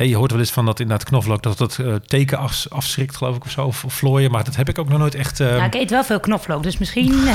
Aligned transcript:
Hey, 0.00 0.08
je 0.08 0.16
hoort 0.16 0.30
wel 0.30 0.40
eens 0.40 0.50
van 0.50 0.64
dat 0.66 0.80
inderdaad 0.80 1.06
knoflook 1.08 1.42
dat 1.42 1.58
het 1.58 1.78
eh, 1.78 1.94
teken 2.06 2.38
af, 2.38 2.66
afschrikt, 2.68 3.16
geloof 3.16 3.36
ik, 3.36 3.44
of 3.44 3.50
zo, 3.50 3.64
of, 3.66 3.84
of 3.84 3.94
vlooien. 3.94 4.30
Maar 4.30 4.44
dat 4.44 4.56
heb 4.56 4.68
ik 4.68 4.78
ook 4.78 4.88
nog 4.88 4.98
nooit 4.98 5.14
echt. 5.14 5.40
eh, 5.40 5.56
Ja, 5.56 5.64
ik 5.64 5.74
eet 5.74 5.90
wel 5.90 6.04
veel 6.04 6.20
knoflook, 6.20 6.62
dus 6.62 6.78
misschien... 6.78 7.24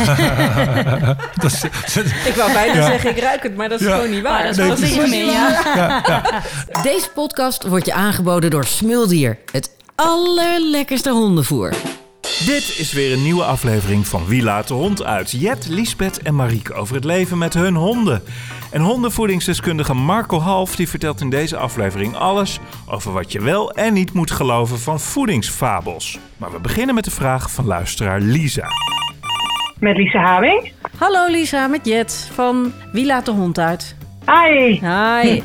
dat 1.36 1.52
is- 1.52 1.64
Ik 2.30 2.34
wou 2.36 2.54
bijna 2.54 2.86
zeggen, 2.86 3.10
ik 3.10 3.20
ruik 3.20 3.44
het, 3.44 3.56
maar 3.56 3.70
dat 3.70 3.80
is 3.82 3.88
Ja. 3.88 3.96
gewoon 3.96 4.12
niet 4.12 4.22
waar. 4.22 4.48
Ah, 4.48 4.56
dat 4.56 4.80
is 4.80 4.96
Nee, 4.96 5.26
ja. 5.26 5.62
ja, 5.76 6.04
ja. 6.08 6.42
Deze 6.84 7.10
podcast 7.14 7.68
wordt 7.68 7.86
je 7.86 7.94
aangeboden 7.94 8.50
door 8.50 8.66
Smuldier. 8.66 9.38
Het 9.52 9.70
allerlekkerste 9.96 11.10
hondenvoer. 11.12 11.74
Dit 12.46 12.76
is 12.78 12.94
weer 12.94 13.14
een 13.14 13.24
nieuwe 13.24 13.44
aflevering 13.44 14.08
van 14.08 14.26
Wie 14.28 14.44
laat 14.44 14.68
de 14.68 14.74
hond 14.74 15.04
uit? 15.04 15.32
Jet, 15.32 15.68
Liesbeth 15.70 16.22
en 16.22 16.36
Marieke 16.36 16.74
over 16.74 16.96
het 16.96 17.04
leven 17.04 17.38
met 17.38 17.54
hun 17.54 17.76
honden. 17.76 18.24
En 18.72 18.82
hondenvoedingsdeskundige 18.82 19.94
Marco 19.94 20.40
Half 20.40 20.76
die 20.76 20.90
vertelt 20.90 21.22
in 21.22 21.30
deze 21.30 21.58
aflevering 21.58 22.16
alles 22.16 22.60
over 22.90 23.12
wat 23.12 23.32
je 23.32 23.42
wel 23.42 23.72
en 23.72 23.94
niet 23.94 24.14
moet 24.14 24.32
geloven 24.32 24.80
van 24.80 25.00
voedingsfabels. 25.00 26.20
Maar 26.38 26.52
we 26.52 26.60
beginnen 26.60 26.96
met 26.96 27.04
de 27.04 27.12
vraag 27.12 27.52
van 27.52 27.66
luisteraar 27.66 28.20
Lisa. 28.20 28.68
Met 29.80 29.98
Lisa 29.98 30.20
Habing. 30.20 30.72
Hallo 30.98 31.32
Lisa, 31.32 31.68
met 31.68 31.86
Jet 31.86 32.30
van 32.34 32.72
Wie 32.92 33.06
laat 33.06 33.26
de 33.26 33.32
hond 33.32 33.60
uit? 33.60 33.98
Hi. 34.26 34.80
Hi. 34.88 35.42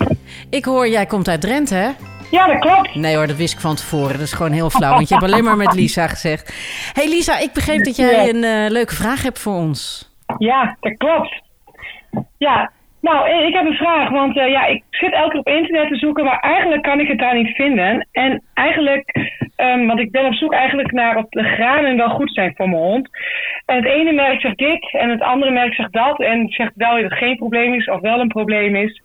Ik 0.50 0.64
hoor, 0.64 0.88
jij 0.88 1.06
komt 1.06 1.28
uit 1.28 1.40
Drenthe, 1.40 1.74
hè? 1.74 1.90
Ja, 2.30 2.46
dat 2.46 2.58
klopt. 2.58 2.94
Nee 2.94 3.16
hoor, 3.16 3.26
dat 3.26 3.36
wist 3.36 3.54
ik 3.54 3.60
van 3.60 3.74
tevoren. 3.74 4.12
Dat 4.12 4.20
is 4.20 4.32
gewoon 4.32 4.52
heel 4.52 4.70
flauw, 4.70 4.94
want 4.94 5.08
je 5.08 5.14
hebt 5.14 5.26
alleen 5.26 5.44
maar 5.44 5.56
met 5.56 5.72
Lisa 5.72 6.06
gezegd. 6.06 6.54
hey 6.92 7.08
Lisa, 7.08 7.38
ik 7.38 7.52
begreep 7.52 7.84
dat 7.84 7.96
jij 7.96 8.28
een 8.28 8.44
eh, 8.44 8.70
leuke 8.70 8.94
vraag 8.94 9.22
hebt 9.22 9.38
voor 9.38 9.54
ons. 9.54 10.10
Ja, 10.38 10.76
dat 10.80 10.96
klopt. 10.96 11.42
Ja, 12.38 12.70
nou, 13.00 13.28
eh, 13.28 13.46
ik 13.46 13.54
heb 13.54 13.66
een 13.66 13.76
vraag. 13.76 14.10
Want 14.10 14.36
eh, 14.38 14.48
ja, 14.48 14.66
ik 14.66 14.82
zit 14.90 15.12
elke 15.12 15.30
keer 15.30 15.40
op 15.40 15.48
internet 15.48 15.88
te 15.88 15.96
zoeken, 15.96 16.24
maar 16.24 16.40
eigenlijk 16.40 16.82
kan 16.82 17.00
ik 17.00 17.08
het 17.08 17.18
daar 17.18 17.34
niet 17.34 17.54
vinden. 17.54 18.08
En 18.12 18.42
eigenlijk, 18.54 19.30
ehm, 19.56 19.86
want 19.86 20.00
ik 20.00 20.10
ben 20.10 20.26
op 20.26 20.34
zoek 20.34 20.52
eigenlijk 20.52 20.92
naar 20.92 21.16
of 21.16 21.28
de 21.28 21.42
granen 21.42 21.96
wel 21.96 22.08
goed 22.08 22.32
zijn 22.34 22.54
voor 22.56 22.68
mijn 22.68 22.82
hond. 22.82 23.08
En 23.66 23.76
het 23.76 23.84
ene 23.84 24.12
merk 24.12 24.40
zegt 24.40 24.58
dit 24.58 24.92
en 24.92 25.10
het 25.10 25.22
andere 25.22 25.50
merk 25.50 25.74
zegt 25.74 25.92
dat. 25.92 26.20
En 26.20 26.48
zegt 26.48 26.72
wel 26.74 26.94
dat 26.94 27.02
het 27.02 27.18
geen 27.18 27.36
probleem 27.36 27.74
is 27.74 27.86
of 27.86 28.00
wel 28.00 28.20
een 28.20 28.28
probleem 28.28 28.76
is. 28.76 29.02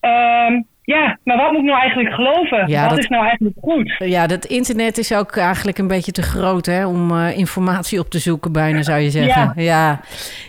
Ehm, 0.00 0.60
ja, 0.86 1.18
maar 1.24 1.36
wat 1.36 1.50
moet 1.50 1.60
ik 1.60 1.66
nou 1.66 1.78
eigenlijk 1.80 2.14
geloven? 2.14 2.68
Ja, 2.68 2.80
wat 2.80 2.90
dat- 2.90 2.98
is 2.98 3.08
nou 3.08 3.24
eigenlijk 3.24 3.56
goed? 3.60 3.94
Ja, 3.98 4.26
dat 4.26 4.44
internet 4.44 4.98
is 4.98 5.14
ook 5.14 5.36
eigenlijk 5.36 5.78
een 5.78 5.86
beetje 5.88 6.12
te 6.12 6.22
groot 6.22 6.66
hè, 6.66 6.86
om 6.86 7.10
eh, 7.10 7.38
informatie 7.38 7.98
op 8.00 8.10
te 8.10 8.18
zoeken, 8.18 8.52
bijna 8.52 8.82
zou 8.82 8.98
je 8.98 9.10
zeggen. 9.10 9.52
Ja, 9.62 10.00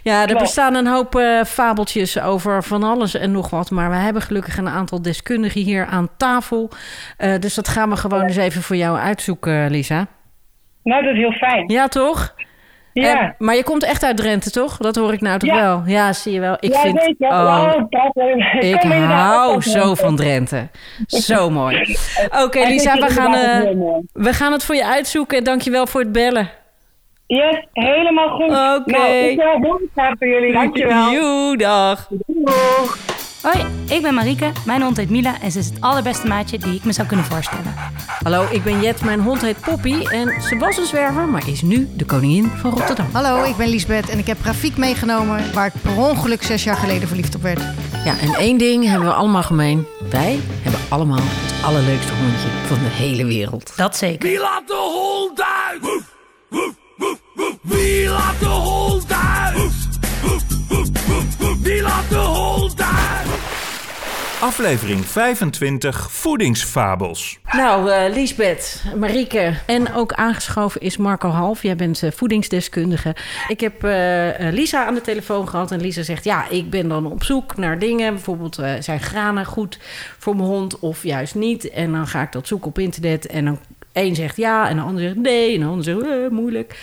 ja. 0.03 0.21
er 0.21 0.25
Klopt. 0.25 0.41
bestaan 0.41 0.75
een 0.75 0.87
hoop 0.87 1.15
eh, 1.15 1.43
fabeltjes 1.43 2.21
over 2.21 2.63
van 2.63 2.83
alles 2.83 3.13
en 3.15 3.31
nog 3.31 3.49
wat. 3.49 3.71
Maar 3.71 3.89
we 3.89 3.95
hebben 3.95 4.21
gelukkig 4.21 4.57
een 4.57 4.69
aantal 4.69 5.01
deskundigen 5.01 5.61
hier 5.61 5.85
aan 5.85 6.09
tafel. 6.17 6.69
Eh, 7.17 7.39
dus 7.39 7.55
dat 7.55 7.67
gaan 7.67 7.89
we 7.89 7.95
gewoon 7.95 8.23
eens 8.23 8.35
even 8.37 8.61
voor 8.61 8.75
jou 8.75 8.97
uitzoeken, 8.97 9.71
Lisa. 9.71 10.07
Nou, 10.83 11.03
dat 11.03 11.13
is 11.13 11.19
heel 11.19 11.31
fijn. 11.31 11.69
Ja, 11.71 11.87
toch? 11.87 12.35
Ja. 13.03 13.19
En- 13.21 13.35
maar 13.37 13.55
je 13.55 13.63
komt 13.63 13.83
echt 13.83 14.03
uit 14.03 14.17
Drenthe, 14.17 14.51
toch? 14.51 14.77
Dat 14.77 14.95
hoor 14.95 15.13
ik 15.13 15.21
nou 15.21 15.39
toch 15.39 15.49
Ja. 15.49 15.55
wel? 15.55 15.83
Ja, 15.85 16.13
zie 16.13 16.33
je 16.33 16.39
wel. 16.39 16.57
Ik 16.59 16.73
ja, 16.73 16.79
vind... 16.79 16.99
weet 16.99 17.15
je. 17.17 17.25
oh, 17.25 17.73
Oh, 17.75 17.83
dat, 17.89 18.11
eh, 18.13 18.69
ik 18.71 18.81
hou 19.07 19.61
zo 19.61 19.95
van 19.95 20.15
Drenthe. 20.15 20.67
Zo 21.07 21.49
mooi. 21.61 21.97
Oké, 22.43 22.59
En 22.59 22.67
Lisa, 22.69 22.93
we 22.95 23.09
gaan, 23.09 23.33
eh, 23.33 23.61
we 24.13 24.33
gaan 24.33 24.51
het 24.51 24.63
voor 24.63 24.75
je 24.75 24.85
uitzoeken. 24.85 25.43
Dankjewel 25.43 25.87
voor 25.87 26.01
het 26.01 26.11
bellen. 26.11 26.49
Yes, 27.27 27.65
helemaal 27.73 28.29
goed. 28.29 28.49
Oké. 28.49 28.91
Nou, 28.91 29.13
ik 29.13 29.37
wil 29.37 29.57
heel 29.61 29.79
graag 29.93 30.13
voor 30.17 30.27
jullie. 30.27 30.53
Dankjewel. 30.53 31.11
Joe, 31.11 31.57
dag. 31.57 32.07
Doeg. 32.27 32.97
Hoi, 33.45 33.65
ik 33.87 34.01
ben 34.01 34.13
Marieke. 34.13 34.51
Mijn 34.65 34.81
hond 34.81 34.97
heet 34.97 35.09
Mila 35.09 35.41
en 35.41 35.51
ze 35.51 35.59
is 35.59 35.65
het 35.65 35.81
allerbeste 35.81 36.27
maatje 36.27 36.57
die 36.57 36.75
ik 36.75 36.83
me 36.83 36.91
zou 36.91 37.07
kunnen 37.07 37.25
voorstellen. 37.25 37.73
Hallo, 38.23 38.47
ik 38.51 38.63
ben 38.63 38.81
Jet. 38.81 39.01
Mijn 39.01 39.19
hond 39.19 39.41
heet 39.41 39.59
Poppy. 39.59 40.05
En 40.05 40.41
ze 40.41 40.57
was 40.57 40.77
een 40.77 40.85
zwerver, 40.85 41.27
maar 41.27 41.47
is 41.47 41.61
nu 41.61 41.89
de 41.93 42.05
koningin 42.05 42.45
van 42.45 42.71
Rotterdam. 42.71 43.07
Hallo, 43.11 43.43
ik 43.43 43.55
ben 43.55 43.67
Liesbeth 43.67 44.09
en 44.09 44.17
ik 44.17 44.27
heb 44.27 44.37
Rafiek 44.43 44.77
meegenomen 44.77 45.53
waar 45.53 45.65
ik 45.65 45.81
per 45.81 45.95
ongeluk 45.95 46.43
zes 46.43 46.63
jaar 46.63 46.75
geleden 46.75 47.07
verliefd 47.07 47.35
op 47.35 47.41
werd. 47.41 47.61
Ja, 48.05 48.19
en 48.19 48.33
één 48.33 48.57
ding 48.57 48.85
hebben 48.85 49.07
we 49.07 49.13
allemaal 49.13 49.43
gemeen. 49.43 49.85
Wij 50.09 50.39
hebben 50.61 50.81
allemaal 50.89 51.21
het 51.21 51.63
allerleukste 51.65 52.13
hondje 52.13 52.47
van 52.67 52.77
de 52.77 52.89
hele 52.89 53.25
wereld. 53.25 53.73
Dat 53.75 53.97
zeker. 53.97 54.29
Wie 54.29 54.39
laat 54.39 54.67
de 54.67 54.73
hond 54.73 55.41
uit? 55.41 56.03
Wie 57.61 58.09
laat 58.09 58.39
de 58.39 58.45
hond 58.45 59.05
uit? 59.11 59.73
Wie 61.61 61.81
laat 61.81 62.09
de 62.09 62.15
hond 62.15 62.61
uit? 62.61 62.64
Aflevering 64.45 65.05
25 65.05 66.11
Voedingsfabels. 66.11 67.39
Nou, 67.51 67.91
eh 67.91 68.13
Liesbeth, 68.13 68.83
Marieke 68.95 69.53
en 69.65 69.93
ook 69.93 70.13
aangeschoven 70.13 70.81
is 70.81 70.97
Marco 70.97 71.29
Half. 71.29 71.61
Jij 71.61 71.75
bent 71.75 72.03
eh, 72.03 72.11
voedingsdeskundige. 72.11 73.15
Ik 73.47 73.59
heb 73.59 73.83
eh, 73.83 74.51
Lisa 74.51 74.85
aan 74.85 74.93
de 74.93 75.01
telefoon 75.01 75.49
gehad 75.49 75.71
en 75.71 75.81
Lisa 75.81 76.03
zegt... 76.03 76.23
ja, 76.23 76.49
ik 76.49 76.69
ben 76.69 76.87
dan 76.87 77.11
op 77.11 77.23
zoek 77.23 77.57
naar 77.57 77.79
dingen. 77.79 78.13
Bijvoorbeeld, 78.13 78.57
eh, 78.57 78.73
zijn 78.79 78.99
granen 78.99 79.45
goed 79.45 79.79
voor 80.17 80.35
mijn 80.35 80.47
hond 80.47 80.79
of 80.79 81.03
juist 81.03 81.35
niet? 81.35 81.69
En 81.69 81.91
dan 81.91 82.07
ga 82.07 82.21
ik 82.21 82.31
dat 82.31 82.47
zoeken 82.47 82.67
op 82.67 82.79
internet 82.79 83.27
en 83.27 83.45
dan... 83.45 83.59
Eén 83.93 84.15
zegt 84.15 84.37
ja 84.37 84.69
en 84.69 84.75
de 84.75 84.81
ander 84.81 85.03
zegt 85.03 85.15
nee 85.15 85.53
en 85.53 85.59
de 85.59 85.65
ander 85.65 85.83
zegt 85.83 86.29
moeilijk. 86.29 86.79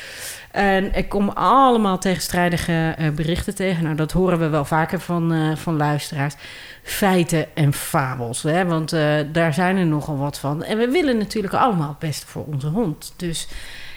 En 0.52 0.94
ik 0.94 1.08
kom 1.08 1.28
allemaal 1.28 1.98
tegenstrijdige 1.98 2.94
eh, 2.96 3.10
berichten 3.10 3.54
tegen. 3.54 3.84
Nou, 3.84 3.96
dat 3.96 4.12
horen 4.12 4.38
we 4.38 4.48
wel 4.48 4.64
vaker 4.64 5.00
van, 5.00 5.32
eh, 5.32 5.56
van 5.56 5.76
luisteraars. 5.76 6.34
Feiten 6.82 7.56
en 7.56 7.72
fabels. 7.72 8.42
Hè? 8.42 8.64
Want 8.64 8.92
eh, 8.92 9.14
daar 9.32 9.54
zijn 9.54 9.76
er 9.76 9.86
nogal 9.86 10.16
wat 10.16 10.38
van. 10.38 10.64
En 10.64 10.78
we 10.78 10.88
willen 10.88 11.18
natuurlijk 11.18 11.54
allemaal 11.54 11.88
het 11.88 11.98
beste 11.98 12.26
voor 12.26 12.44
onze 12.44 12.66
hond. 12.66 13.12
Dus 13.16 13.48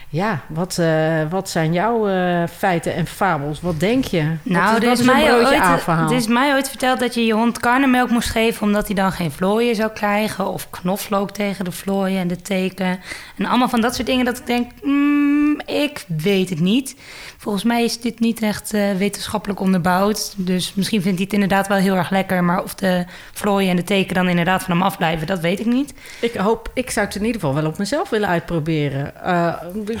ja, 0.08 0.40
wat, 0.48 0.78
eh, 0.78 1.22
wat 1.30 1.50
zijn 1.50 1.72
jouw 1.72 2.08
eh, 2.08 2.42
feiten 2.56 2.94
en 2.94 3.06
fabels? 3.06 3.60
Wat 3.60 3.80
denk 3.80 4.04
je? 4.04 4.34
Nou, 4.42 4.72
wat, 4.72 4.82
er 4.82 4.90
is, 4.90 5.02
mij 5.02 5.32
ooit, 5.34 5.86
er 5.86 6.12
is 6.12 6.26
mij 6.26 6.54
ooit 6.54 6.68
verteld 6.68 7.00
dat 7.00 7.14
je 7.14 7.24
je 7.24 7.32
hond 7.32 7.58
karnemelk 7.58 8.10
moest 8.10 8.30
geven... 8.30 8.62
omdat 8.62 8.86
hij 8.86 8.94
dan 8.94 9.12
geen 9.12 9.30
vlooien 9.30 9.74
zou 9.74 9.90
krijgen. 9.90 10.46
Of 10.52 10.70
knoflook 10.70 11.30
tegen 11.30 11.64
de 11.64 11.72
vlooien 11.72 12.20
en 12.20 12.28
de 12.28 12.42
teken. 12.42 13.00
En 13.36 13.46
allemaal 13.46 13.68
van 13.68 13.80
dat 13.80 13.94
soort 13.94 14.06
dingen 14.06 14.24
dat 14.24 14.38
ik 14.38 14.46
denk... 14.46 14.70
mm, 14.82 15.60
ik 15.60 16.04
weet 16.22 16.50
het 16.50 16.60
niet. 16.60 16.96
Volgens 17.36 17.64
mij 17.64 17.84
is 17.84 18.00
dit 18.00 18.20
niet 18.20 18.42
echt 18.42 18.74
eh, 18.74 18.92
wetenschappelijk 18.92 19.60
onderbouwd. 19.60 20.34
Dus 20.36 20.74
misschien 20.74 21.02
vindt 21.02 21.16
hij 21.16 21.24
het 21.24 21.34
inderdaad 21.34 21.68
wel 21.68 21.78
heel 21.78 21.96
erg 21.96 22.10
lekker... 22.10 22.44
maar 22.44 22.62
of 22.62 22.74
de 22.74 23.04
vlooien 23.32 23.70
en 23.70 23.76
de 23.76 23.84
teken 23.84 24.14
dan 24.14 24.28
inderdaad 24.28 24.62
van 24.62 24.72
hem 24.76 24.82
afblijven... 24.82 25.26
dat 25.26 25.40
weet 25.40 25.60
ik 25.60 25.66
niet. 25.66 25.94
Ik 26.20 26.34
hoop, 26.34 26.70
ik 26.74 26.90
zou 26.90 27.06
het 27.06 27.14
in 27.14 27.24
ieder 27.24 27.40
geval 27.40 27.54
wel 27.54 27.66
op 27.66 27.78
mezelf 27.78 28.08
willen 28.08 28.28
uitproberen. 28.28 29.12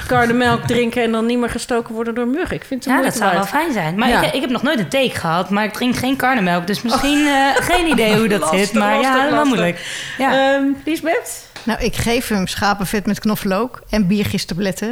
Karnemelk 0.06 0.62
drinken 0.66 1.02
en 1.02 1.12
dan 1.12 1.26
niet 1.26 1.38
meer 1.38 1.50
gestoken 1.50 1.94
worden 1.94 2.14
door 2.14 2.26
muggen. 2.26 2.56
Ik 2.56 2.64
vind 2.64 2.84
het 2.84 2.92
Ja, 2.94 3.02
dat 3.02 3.16
zou 3.16 3.32
wel 3.32 3.44
fijn 3.46 3.72
zijn. 3.72 3.98
Maar 3.98 4.08
Ja. 4.08 4.22
ik, 4.22 4.32
ik 4.34 4.40
heb 4.40 4.50
nog 4.50 4.62
nooit 4.62 4.78
een 4.78 4.88
teek 4.88 5.12
gehad, 5.14 5.50
maar 5.50 5.64
ik 5.64 5.72
drink 5.72 5.96
geen 5.96 6.16
karnemelk. 6.16 6.66
Dus 6.66 6.82
misschien 6.82 7.26
eh, 7.26 7.56
geen 7.56 7.86
idee 7.86 8.16
hoe 8.18 8.28
dat 8.28 8.40
Lastig, 8.46 8.58
zit. 8.60 8.72
Maar 8.72 8.94
lastig, 8.96 9.14
ja, 9.14 9.20
wel 9.22 9.30
lastig. 9.30 9.46
moeilijk. 9.48 10.04
Ja. 10.18 10.54
Ehm, 10.54 10.64
Liesbeth? 10.84 11.44
Nou, 11.62 11.80
ik 11.80 11.96
geef 11.96 12.28
hem 12.28 12.46
schapenvet 12.46 13.06
met 13.06 13.20
knoflook 13.20 13.80
en 13.90 14.06
biergistabletten. 14.06 14.88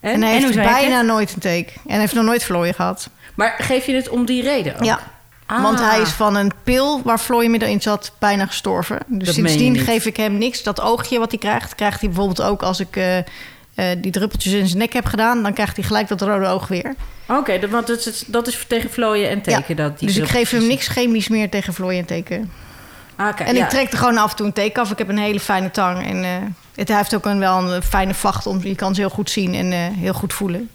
En, 0.00 0.12
En? 0.12 0.22
hij 0.22 0.36
En 0.36 0.42
heeft 0.42 0.54
bijna 0.54 0.96
het? 0.96 1.06
nooit 1.06 1.32
een 1.34 1.40
teek. 1.40 1.68
En 1.68 1.90
hij 1.90 1.98
heeft 2.00 2.14
nog 2.14 2.24
nooit 2.24 2.44
vlooien 2.44 2.74
gehad. 2.74 3.08
Maar 3.34 3.54
geef 3.58 3.86
je 3.86 3.94
het 3.94 4.08
om 4.08 4.24
die 4.24 4.42
reden 4.42 4.74
ook? 4.74 4.84
Ja. 4.84 4.98
Ah. 5.46 5.62
Want 5.62 5.78
hij 5.80 6.00
is 6.00 6.10
van 6.10 6.34
een 6.36 6.52
pil 6.64 7.00
waar 7.04 7.20
vlooienmiddel 7.20 7.68
in 7.68 7.80
zat 7.82 8.12
bijna 8.18 8.46
gestorven. 8.46 8.98
Dus 9.06 9.34
sindsdien 9.34 9.76
geef 9.78 10.04
ik 10.06 10.16
hem 10.16 10.38
niks. 10.38 10.62
Dat 10.62 10.80
oogje 10.80 11.18
wat 11.18 11.30
hij 11.30 11.40
krijgt, 11.40 11.74
krijgt 11.74 12.00
hij 12.00 12.08
bijvoorbeeld 12.08 12.42
ook 12.42 12.62
als 12.62 12.80
ik 12.80 12.96
eh, 12.96 13.16
eh, 13.76 13.86
die 13.98 14.12
druppeltjes 14.12 14.52
in 14.52 14.66
zijn 14.66 14.78
nek 14.78 14.92
heb 14.92 15.04
gedaan. 15.04 15.42
Dan 15.42 15.52
krijgt 15.52 15.76
hij 15.76 15.84
gelijk 15.84 16.08
dat 16.08 16.20
rode 16.20 16.46
oog 16.46 16.68
weer. 16.68 16.94
Oké, 17.26 17.68
want 17.68 17.86
dat 17.86 18.06
is, 18.06 18.24
dat 18.26 18.46
is 18.46 18.64
tegen 18.68 18.90
vlooien 18.90 19.30
en 19.30 19.42
teken. 19.42 19.76
dat, 19.76 19.98
die 19.98 20.08
dus 20.08 20.16
ik 20.16 20.28
geef 20.28 20.50
hem 20.50 20.66
niks 20.66 20.88
chemisch 20.88 21.28
meer 21.28 21.50
tegen 21.50 21.74
vlooien 21.74 21.98
en 21.98 22.06
teken. 22.06 22.50
Ah, 23.16 23.28
oké, 23.28 23.42
En 23.42 23.54
ja. 23.54 23.64
ik 23.64 23.70
trek 23.70 23.92
er 23.92 23.98
gewoon 23.98 24.18
af 24.18 24.30
en 24.30 24.36
toe 24.36 24.46
een 24.46 24.52
teken 24.52 24.82
af. 24.82 24.90
Ik 24.90 24.98
heb 24.98 25.08
een 25.08 25.18
hele 25.18 25.40
fijne 25.40 25.70
tang. 25.70 26.06
En 26.06 26.24
eh, 26.24 26.30
het, 26.74 26.88
heeft 26.88 27.14
ook 27.14 27.24
een, 27.24 27.38
wel 27.38 27.72
een 27.72 27.82
fijne 27.82 28.14
vacht. 28.14 28.46
Om, 28.46 28.60
je 28.62 28.74
kan 28.74 28.94
ze 28.94 29.00
heel 29.00 29.10
goed 29.10 29.30
zien 29.30 29.54
en 29.54 29.72
eh, 29.72 29.78
heel 29.78 30.12
goed 30.12 30.32
voelen. 30.32 30.70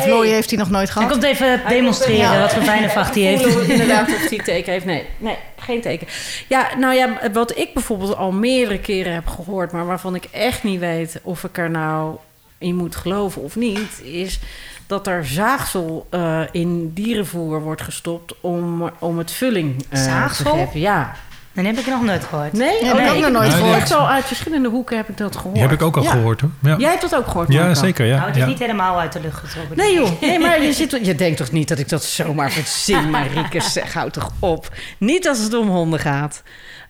En 0.00 0.22
heeft 0.22 0.50
hij 0.50 0.58
nog 0.58 0.70
nooit 0.70 0.84
Hij 0.84 0.92
gehad. 0.92 1.10
komt 1.10 1.22
even 1.22 1.60
demonstreren 1.68 2.32
Ja. 2.32 2.40
wat 2.40 2.52
voor 2.52 2.62
fijne 2.62 2.88
vacht 2.90 3.14
hij 3.14 3.24
heeft. 3.24 3.42
Voelen 3.52 3.70
inderdaad 3.70 4.08
of 4.08 4.28
hij 4.28 4.38
teken 4.38 4.72
heeft. 4.72 4.84
Nee, 4.84 5.04
nee, 5.18 5.36
geen 5.56 5.80
teken. 5.80 6.06
Ja, 6.48 6.68
nou 6.78 6.94
ja, 6.94 7.18
wat 7.32 7.58
ik 7.58 7.74
bijvoorbeeld 7.74 8.16
al 8.16 8.32
meerdere 8.32 8.78
keren 8.78 9.12
heb 9.14 9.26
gehoord... 9.26 9.72
maar 9.72 9.86
waarvan 9.86 10.14
ik 10.14 10.24
echt 10.30 10.62
niet 10.62 10.80
weet 10.80 11.20
of 11.22 11.44
ik 11.44 11.58
er 11.58 11.70
nou 11.70 12.16
in 12.58 12.76
moet 12.76 12.96
geloven 12.96 13.42
of 13.42 13.56
niet... 13.56 14.00
is 14.02 14.38
dat 14.86 15.06
er 15.06 15.26
zaagsel 15.26 16.06
eh, 16.10 16.40
in 16.52 16.92
dierenvoer 16.94 17.60
wordt 17.62 17.82
gestopt 17.82 18.34
om, 18.40 18.90
om 18.98 19.18
het 19.18 19.30
vulling 19.30 19.84
eh, 19.90 20.02
Zaagsel? 20.02 20.52
te 20.52 20.58
geven. 20.58 20.80
Ja. 20.80 21.14
Dat 21.56 21.64
heb 21.64 21.78
ik 21.78 21.86
nog 21.86 22.02
nooit 22.02 22.24
gehoord. 22.24 22.52
Nee, 22.52 22.84
heb 22.84 22.94
ik 22.96 23.00
nee, 23.02 23.10
ook 23.10 23.20
nog 23.20 23.30
nooit 23.30 23.54
gehoord. 23.54 23.76
Echt 23.76 23.94
al 23.94 24.08
uit 24.08 24.24
verschillende 24.24 24.68
hoeken 24.68 24.96
heb 24.96 25.08
ik 25.08 25.16
dat 25.16 25.36
gehoord. 25.36 25.54
Die 25.54 25.62
heb 25.62 25.72
ik 25.72 25.82
ook 25.82 25.96
al 25.96 26.02
Ja. 26.02 26.10
gehoord 26.10 26.40
hoor. 26.40 26.50
Ja, 26.62 26.76
Jij 26.78 26.88
hebt 26.90 27.00
dat 27.00 27.14
ook 27.14 27.26
gehoord, 27.26 27.52
ja 27.52 27.74
zeker. 27.74 28.06
Ja. 28.06 28.14
Nou, 28.14 28.26
het 28.26 28.36
is 28.36 28.42
ja. 28.42 28.48
niet 28.48 28.58
helemaal 28.58 29.00
uit 29.00 29.12
de 29.12 29.20
lucht 29.20 29.38
getrokken. 29.38 29.76
Nee 29.76 29.94
joh, 29.94 30.20
nee, 30.20 30.38
maar 30.38 30.62
je, 30.62 30.72
zit, 30.82 30.98
je 31.02 31.14
denkt 31.14 31.36
toch 31.36 31.50
niet 31.50 31.68
dat 31.68 31.78
ik 31.78 31.88
dat 31.88 32.04
zomaar 32.04 32.50
verzin, 32.50 33.10
Marieke? 33.10 33.60
Zeg, 33.60 33.92
houd 33.92 34.12
toch 34.12 34.30
op. 34.38 34.68
Niet 34.98 35.28
als 35.28 35.38
het 35.38 35.54
om 35.54 35.68
honden 35.68 36.00
gaat. 36.00 36.42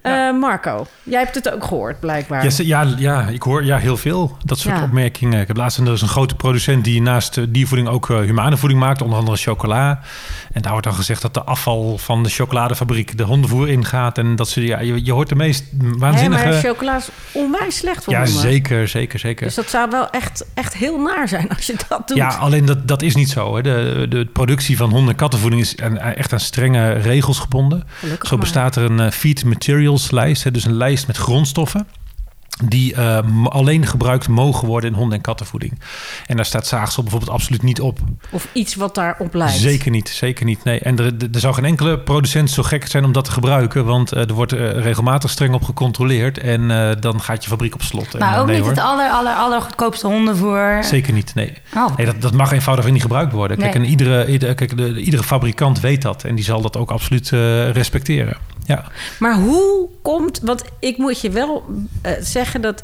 Eh, 0.07 0.39
Marco, 0.41 0.87
jij 1.03 1.21
hebt 1.23 1.35
het 1.35 1.51
ook 1.53 1.65
gehoord, 1.65 2.01
blijkbaar. 2.01 2.45
Ja, 2.45 2.51
ja, 2.63 2.95
ja, 2.99 3.29
ik 3.29 3.43
hoor 3.43 3.65
ja, 3.65 3.77
heel 3.79 3.97
veel 3.97 4.37
dat 4.45 4.59
soort 4.59 4.77
Ja. 4.77 4.83
opmerkingen. 4.83 5.41
Ik 5.41 5.47
heb 5.47 5.57
laatst 5.57 5.79
er 5.79 5.93
is 5.93 6.03
een 6.03 6.09
grote 6.09 6.35
producent 6.35 6.85
die 6.85 7.03
naast 7.03 7.37
eh, 7.39 7.45
diervoeding 7.49 7.89
ook 7.89 8.11
eh, 8.11 8.19
humane 8.19 8.57
voeding 8.57 8.81
maakt, 8.81 9.03
onder 9.03 9.19
andere 9.19 9.37
chocola. 9.37 10.01
En 10.53 10.63
daar 10.63 10.71
wordt 10.71 10.87
dan 10.87 10.97
gezegd 10.97 11.23
dat 11.23 11.35
de 11.35 11.43
afval 11.43 11.99
van 11.99 12.23
de 12.23 12.29
chocoladefabriek 12.29 13.19
de 13.19 13.23
hondenvoer 13.23 13.69
ingaat. 13.69 14.19
En 14.19 14.37
dat 14.37 14.49
ze, 14.49 14.65
ja, 14.67 14.81
je, 14.81 15.05
je 15.05 15.13
hoort 15.13 15.29
de 15.29 15.35
meest 15.35 15.65
waanzinnige. 15.99 16.45
maar 16.49 16.53
chocola 16.61 16.97
is 16.97 17.09
onwijs 17.33 17.77
slecht 17.77 18.05
voor 18.05 18.13
ja, 18.13 18.27
zeker, 18.27 18.89
zeker, 18.89 19.19
zeker. 19.19 19.47
Dus 19.47 19.55
dat 19.55 19.69
zou 19.71 19.91
wel 19.91 20.11
echt, 20.11 20.45
echt 20.55 20.75
heel 20.75 20.99
naar 21.01 21.29
zijn 21.29 21.49
als 21.57 21.67
je 21.67 21.75
dat 21.89 22.09
doet. 22.09 22.17
Ja, 22.17 22.29
alleen 22.29 22.65
dat, 22.65 22.89
dat 22.89 23.03
is 23.03 23.15
niet 23.15 23.31
zo. 23.31 23.57
Hè. 23.57 23.63
De, 23.63 24.07
de 24.09 24.27
productie 24.33 24.77
van 24.77 24.91
honden- 24.91 25.11
en 25.11 25.17
kattenvoeding 25.17 25.63
is 25.63 25.77
aan- 25.83 25.99
echt 25.99 26.33
aan 26.33 26.41
strenge 26.41 26.93
regels 26.93 27.39
gebonden. 27.39 27.85
Gelukkig 27.99 28.29
Zo 28.29 28.35
maar. 28.37 28.45
bestaat 28.45 28.77
er 28.77 28.91
een 28.91 29.13
feed 29.13 29.45
materials 29.45 29.96
lijst, 30.11 30.45
hè, 30.45 30.51
dus 30.51 30.65
een 30.65 30.77
lijst 30.77 31.07
met 31.07 31.17
grondstoffen. 31.17 31.87
Die 32.65 32.95
eh, 32.95 33.19
alleen 33.45 33.87
gebruikt 33.87 34.29
mogen 34.29 34.69
worden 34.69 34.91
in 34.91 34.97
honden- 34.97 35.17
en 35.17 35.23
kattenvoeding. 35.23 35.79
En 36.27 36.37
daar 36.37 36.45
staat 36.45 36.67
zaagsel 36.67 37.03
bijvoorbeeld 37.03 37.33
absoluut 37.33 37.63
niet 37.63 37.81
op. 37.81 37.99
Of 38.31 38.49
iets 38.53 38.75
wat 38.75 38.95
daarop 38.95 39.35
lijkt. 39.35 39.55
Zeker 39.59 39.91
niet, 39.91 40.09
zeker 40.09 40.45
niet. 40.45 40.65
Nee. 40.65 40.79
En 40.81 40.99
er, 40.99 41.05
er- 41.33 41.41
zou 41.41 41.55
geen 41.55 41.65
enkele 41.65 41.99
producent 41.99 42.51
zo 42.51 42.63
gek 42.63 42.87
zijn 42.87 43.05
om 43.05 43.13
dat 43.13 43.25
te 43.25 43.31
gebruiken. 43.31 43.85
Want 43.85 44.13
eh, 44.13 44.29
er 44.29 44.35
wordt 44.35 44.53
eh, 44.53 44.71
regelmatig 44.71 45.31
streng 45.31 45.55
op 45.55 45.65
gecontroleerd. 45.65 46.39
En 46.39 46.71
eh, 46.71 46.97
dan 47.01 47.21
gaat 47.21 47.43
je 47.45 47.49
fabriek 47.51 47.75
op 47.75 47.83
slot. 47.83 48.15
En, 48.15 48.19
Maar 48.21 48.39
ook 48.41 48.47
nee, 48.47 48.55
niet 48.57 48.65
hoor. 48.65 48.75
het 48.75 48.85
aller, 48.85 49.11
aller, 49.11 49.33
aller 49.35 49.61
goedkoopste 49.61 50.07
hondenvoer. 50.07 50.79
Zeker 50.85 51.13
niet, 51.13 51.35
nee. 51.35 51.53
Oh. 51.77 51.97
Nee, 51.97 52.07
dat, 52.07 52.21
dat 52.23 52.33
mag 52.33 52.53
eenvoudig 52.53 52.91
niet 52.91 53.03
gebruikt 53.03 53.33
worden. 53.33 53.57
Kijk, 53.59 53.75
Nee. 53.75 53.83
en 53.85 53.91
iedere, 53.91 54.27
iedere, 54.27 54.55
kijk 54.55 54.77
de, 54.77 55.01
iedere 55.01 55.23
fabrikant 55.23 55.81
weet 55.81 56.03
dat. 56.03 56.25
En 56.25 56.35
die 56.35 56.45
zal 56.45 56.61
dat 56.61 56.77
ook 56.77 56.91
absoluut 56.91 57.33
eh, 57.33 57.71
respecteren. 57.71 58.37
Ja. 58.67 58.85
Maar 59.19 59.35
hoe 59.35 59.89
komt... 60.03 60.41
Want 60.43 60.63
ik 60.81 60.97
moet 60.97 61.21
je 61.21 61.31
wel 61.31 61.65
eh, 62.03 62.13
zeggen 62.21 62.61
dat 62.61 62.83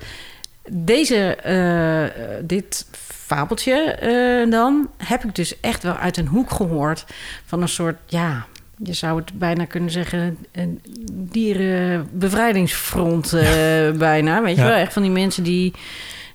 deze, 0.70 1.34
eh, 1.34 2.04
dit 2.44 2.86
fabeltje 3.26 3.74
eh, 3.82 4.50
dan... 4.50 4.88
heb 4.96 5.24
ik 5.24 5.34
dus 5.34 5.60
echt 5.60 5.82
wel 5.82 5.94
uit 5.96 6.16
een 6.16 6.26
hoek 6.26 6.50
gehoord 6.50 7.04
van 7.46 7.62
een 7.62 7.68
soort... 7.68 7.96
ja, 8.06 8.46
je 8.76 8.92
zou 8.92 9.20
het 9.20 9.38
bijna 9.38 9.64
kunnen 9.64 9.90
zeggen... 9.90 10.38
een 10.52 10.80
dierenbevrijdingsfront 11.12 13.32
eh, 13.32 13.90
bijna. 13.90 14.42
Weet 14.42 14.56
je 14.56 14.62
Ja. 14.62 14.68
wel? 14.68 14.76
Echt 14.76 14.92
van 14.92 15.02
die 15.02 15.10
mensen 15.10 15.42
die... 15.42 15.72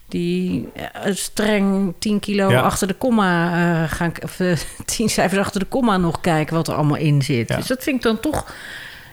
Die 0.09 0.69
streng 1.09 1.93
10 1.99 2.19
kilo 2.19 2.49
Ja. 2.49 2.61
achter 2.61 2.87
de 2.87 2.93
komma 2.93 3.85
gaan, 3.87 4.11
of 4.23 4.39
eh, 4.39 4.57
10 4.95 5.09
cijfers 5.09 5.41
achter 5.41 5.59
de 5.59 5.65
komma 5.65 5.97
nog 5.97 6.21
kijken 6.21 6.55
wat 6.55 6.67
er 6.67 6.73
allemaal 6.73 6.97
in 6.97 7.21
zit. 7.21 7.49
Ja. 7.49 7.55
Dus 7.55 7.67
dat 7.67 7.83
vind 7.83 7.95
ik 7.95 8.01
dan 8.01 8.19
toch, 8.19 8.53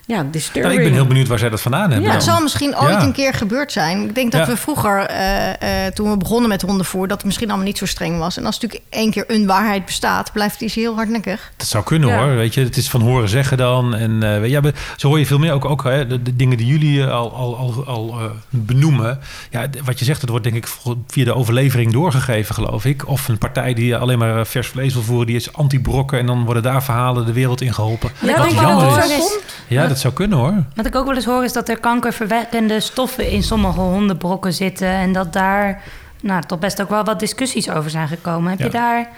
ja, 0.06 0.22
disturbing. 0.30 0.64
Nou, 0.64 0.76
ik 0.78 0.84
ben 0.88 0.92
heel 0.92 1.06
benieuwd 1.06 1.28
waar 1.28 1.38
zij 1.38 1.48
dat 1.50 1.60
vandaan 1.60 1.90
hebben. 1.90 2.08
Ja, 2.08 2.14
het 2.14 2.22
zal 2.24 2.40
misschien 2.42 2.78
ooit 2.78 2.90
Ja. 2.90 3.02
een 3.02 3.12
keer 3.12 3.34
gebeurd 3.34 3.72
zijn. 3.72 4.02
Ik 4.02 4.14
denk 4.14 4.32
dat 4.32 4.40
Ja. 4.46 4.52
we 4.52 4.56
vroeger, 4.56 5.00
eh, 5.00 5.86
eh, 5.86 5.92
toen 5.92 6.10
we 6.10 6.16
begonnen 6.16 6.48
met 6.48 6.62
hondenvoer... 6.62 7.08
dat 7.08 7.16
het 7.16 7.26
misschien 7.26 7.48
allemaal 7.48 7.66
niet 7.66 7.78
zo 7.78 7.86
streng 7.86 8.18
was. 8.18 8.36
En 8.36 8.46
als 8.46 8.58
natuurlijk 8.60 8.82
één 8.90 9.10
keer 9.10 9.24
een 9.26 9.46
waarheid 9.46 9.84
bestaat... 9.84 10.32
blijft 10.32 10.58
die 10.58 10.70
heel 10.74 10.94
hardnekkig. 10.94 11.52
Dat 11.56 11.66
zou 11.66 11.84
kunnen 11.84 12.08
Ja. 12.08 12.18
hoor. 12.18 12.34
Weet 12.36 12.54
je, 12.54 12.60
het 12.60 12.76
is 12.76 12.88
van 12.90 13.00
horen 13.00 13.28
zeggen 13.28 13.56
dan. 13.56 13.94
En 13.94 14.22
eh, 14.22 14.40
weet 14.40 14.50
je, 14.50 14.60
ja, 14.62 14.70
zo 14.96 15.08
hoor 15.08 15.18
je 15.18 15.26
veel 15.26 15.38
meer 15.38 15.52
ook, 15.52 15.64
ook 15.64 15.84
hè, 15.84 16.06
de, 16.06 16.22
de 16.22 16.36
dingen 16.36 16.56
die 16.56 16.66
jullie 16.66 17.04
al, 17.04 17.32
al, 17.34 17.56
al, 17.56 17.84
al 17.86 18.08
eh, 18.20 18.24
benoemen. 18.50 19.18
Ja, 19.50 19.66
wat 19.84 19.98
je 19.98 20.04
zegt, 20.04 20.20
dat 20.20 20.28
wordt 20.30 20.44
denk 20.44 20.56
ik 20.56 20.66
via 21.08 21.24
de 21.24 21.34
overlevering 21.34 21.92
doorgegeven, 21.92 22.54
geloof 22.54 22.84
ik. 22.84 23.08
Of 23.08 23.28
een 23.28 23.38
partij 23.38 23.74
die 23.74 23.96
alleen 23.96 24.18
maar 24.18 24.46
vers 24.46 24.68
vlees 24.68 24.92
wil 24.94 25.02
voeren, 25.02 25.26
die 25.26 25.36
is 25.36 25.52
anti-brokken. 25.52 26.18
En 26.18 26.26
dan 26.26 26.44
worden 26.44 26.62
daar 26.62 26.82
verhalen 26.84 27.26
de 27.26 27.32
wereld 27.32 27.60
in 27.60 27.74
geholpen. 27.74 28.10
Ja, 28.20 28.26
Wat 28.38 28.50
dat 28.50 28.54
jammer 28.60 29.04
is-? 29.04 29.38
Ja, 29.68 29.86
dat 29.86 29.94
zou 29.99 30.14
kunnen 30.14 30.38
hoor. 30.38 30.55
Wat 30.75 30.87
ik 30.87 30.94
ook 30.96 31.06
wel 31.06 31.14
eens 31.14 31.25
hoor 31.25 31.44
is 31.44 31.52
dat 31.52 31.69
er 31.69 31.81
kankerverwekkende 31.81 32.81
stoffen 32.81 33.31
in 33.31 33.43
sommige 33.43 33.81
hondenbrokken 33.81 34.52
zitten. 34.55 34.88
En 34.88 35.12
dat 35.12 35.32
daar 35.32 35.82
nou, 36.23 36.43
toch 36.46 36.58
best 36.58 36.82
ook 36.82 36.88
wel 36.88 37.05
wat 37.05 37.20
discussies 37.20 37.70
over 37.70 37.91
zijn 37.91 38.08
gekomen. 38.08 38.50
Heb 38.50 38.58
Ja. 38.58 38.64
je 38.64 38.70
daar... 38.70 39.08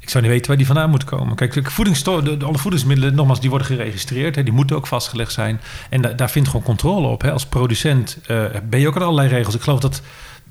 Ik 0.00 0.08
zou 0.10 0.22
niet 0.22 0.32
weten 0.32 0.48
waar 0.48 0.56
die 0.56 0.66
vandaan 0.66 0.90
moet 0.90 1.04
komen. 1.04 1.36
Kijk, 1.36 1.52
de, 1.52 1.70
voedingssto- 1.70 2.22
de, 2.22 2.36
de- 2.36 2.44
alle 2.44 2.58
voedingsmiddelen, 2.58 3.14
nogmaals, 3.14 3.40
die 3.40 3.48
worden 3.50 3.66
geregistreerd. 3.68 4.36
Hè, 4.36 4.42
die 4.42 4.52
moeten 4.52 4.76
ook 4.76 4.86
vastgelegd 4.86 5.32
zijn. 5.32 5.60
En 5.90 6.00
da- 6.00 6.12
daar 6.12 6.30
vindt 6.30 6.48
gewoon 6.48 6.64
controle 6.64 7.06
op. 7.06 7.22
Hè. 7.22 7.32
Als 7.32 7.46
producent 7.46 8.18
eh, 8.26 8.44
ben 8.68 8.80
je 8.80 8.86
ook 8.88 8.96
aan 8.96 9.02
allerlei 9.02 9.28
regels. 9.28 9.54
Ik 9.54 9.60
geloof 9.62 9.80
dat 9.80 10.02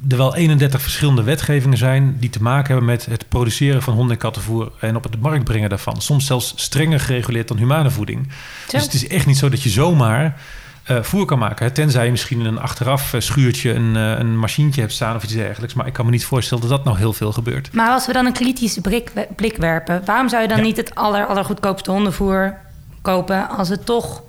er 0.08 0.18
wel 0.18 0.36
31 0.36 0.82
verschillende 0.82 1.24
wetgevingen 1.24 1.78
zijn... 1.78 2.18
die 2.20 2.30
te 2.30 2.42
maken 2.42 2.68
hebben 2.68 2.86
met 2.86 3.06
het 3.06 3.30
produceren 3.30 3.82
van 3.82 3.94
honden- 3.94 4.12
en 4.12 4.22
kattenvoer... 4.22 4.72
en 4.80 4.96
op 4.96 5.12
de 5.12 5.18
markt 5.18 5.44
brengen 5.44 5.70
daarvan. 5.70 6.02
Soms 6.02 6.26
zelfs 6.26 6.54
strenger 6.56 7.00
gereguleerd 7.00 7.48
dan 7.48 7.58
humane 7.58 7.90
voeding. 7.90 8.28
Zo. 8.68 8.78
Dus 8.78 8.84
het 8.84 8.94
is 8.94 9.08
echt 9.08 9.26
niet 9.26 9.38
zo 9.38 9.50
dat 9.50 9.64
je 9.64 9.70
zomaar 9.70 10.42
eh, 10.84 11.02
voer 11.02 11.26
kan 11.26 11.40
maken. 11.40 11.66
Hè. 11.66 11.72
Tenzij 11.72 12.06
je 12.06 12.12
misschien 12.12 12.40
in 12.40 12.46
een 12.46 12.60
achteraf 12.60 13.14
eh, 13.14 13.22
schuurtje 13.22 13.74
een, 13.74 13.96
eh, 13.96 14.20
een 14.20 14.38
machientje 14.38 14.82
hebt 14.82 14.94
staan 14.94 15.16
of 15.16 15.24
iets 15.24 15.34
dergelijks. 15.34 15.74
Maar 15.74 15.88
ik 15.88 15.94
kan 15.94 16.06
me 16.06 16.12
niet 16.12 16.26
voorstellen 16.26 16.68
dat 16.68 16.72
dat 16.72 16.86
nou 16.86 16.98
heel 16.98 17.14
veel 17.14 17.32
gebeurt. 17.32 17.74
Maar 17.74 17.90
als 17.90 18.08
we 18.08 18.14
dan 18.14 18.26
een 18.26 18.34
kritische 18.34 18.82
blik, 18.82 19.12
blik 19.36 19.58
werpen... 19.58 20.02
waarom 20.06 20.30
zou 20.30 20.42
je 20.42 20.48
dan 20.48 20.58
Ja. 20.58 20.64
niet 20.64 20.78
het 20.78 20.96
aller, 20.96 21.26
allergoedkoopste 21.26 21.92
hondenvoer 21.92 22.58
kopen... 23.02 23.50
als 23.50 23.70
het 23.70 23.86
toch 23.86 24.24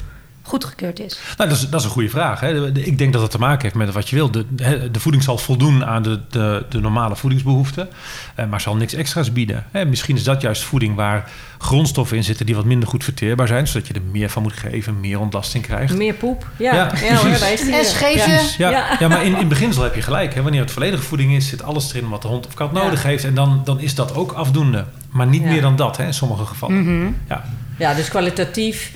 goedgekeurd 0.51 1.01
is? 1.01 1.19
Nou, 1.37 1.49
dat 1.51 1.59
is, 1.59 1.69
dat 1.69 1.81
is 1.81 1.87
een 1.87 1.93
goede 1.93 2.09
vraag. 2.09 2.41
Hè. 2.41 2.67
Ik 2.79 2.99
denk 2.99 3.13
dat 3.13 3.23
het 3.23 3.31
te 3.31 3.39
maken 3.39 3.63
heeft 3.63 3.75
met 3.75 3.93
wat 3.93 4.09
je 4.09 4.17
wil. 4.17 4.31
De, 4.31 4.45
de, 4.55 4.89
de 4.91 5.01
voeding 5.01 5.25
zal 5.25 5.39
voldoen 5.39 5.85
aan 5.85 6.03
de, 6.03 6.21
de, 6.31 6.65
de 6.69 6.81
normale 6.81 7.17
voedingsbehoeften, 7.17 7.89
eh, 8.35 8.47
maar 8.47 8.61
zal 8.61 8.77
niks 8.77 8.95
extra's 8.95 9.33
bieden. 9.33 9.65
Hè. 9.71 9.85
Misschien 9.85 10.17
is 10.17 10.25
dat 10.25 10.41
juist 10.41 10.63
voeding 10.63 10.95
waar 10.95 11.31
grondstoffen 11.59 12.17
in 12.17 12.25
zitten 12.25 12.47
die 12.47 12.55
wat 12.55 12.65
minder 12.65 12.89
goed 12.89 13.05
verteerbaar 13.05 13.47
zijn, 13.47 13.67
zodat 13.67 13.87
je 13.89 13.95
er 13.95 14.03
meer 14.11 14.29
van 14.31 14.43
moet 14.43 14.53
geven, 14.53 15.01
meer 15.01 15.19
ontlasting 15.21 15.65
krijgt. 15.65 15.97
Meer 15.97 16.15
poep. 16.15 16.47
Ja, 16.57 16.75
Ja, 16.75 16.93
ja, 17.01 17.01
En. 17.01 18.41
Ja. 18.59 18.97
Ja, 18.99 19.09
maar 19.09 19.25
in, 19.25 19.37
in 19.37 19.49
beginsel 19.49 19.83
heb 19.83 19.95
je 19.95 20.03
gelijk. 20.03 20.35
Hè. 20.35 20.43
Wanneer 20.43 20.61
het 20.61 20.71
volledige 20.71 21.03
voeding 21.03 21.33
is, 21.35 21.49
zit 21.49 21.63
alles 21.63 21.93
erin 21.95 22.09
wat 22.09 22.23
de 22.23 22.29
hond 22.29 22.47
of 22.47 22.55
kat 22.55 22.71
Ja. 22.75 22.83
nodig 22.83 23.03
heeft. 23.03 23.25
En 23.25 23.35
dan, 23.35 23.61
dan 23.65 23.81
is 23.81 23.95
dat 23.95 24.15
ook 24.15 24.33
afdoende. 24.33 24.85
Maar 25.11 25.27
niet 25.27 25.43
Ja. 25.43 25.49
meer 25.49 25.61
dan 25.61 25.77
dat 25.77 25.97
hè, 25.97 26.05
in 26.05 26.15
sommige 26.15 26.45
gevallen. 26.45 27.17
Ja. 27.29 27.45
Ja, 27.79 27.95
dus 27.95 28.09
kwalitatief 28.09 28.93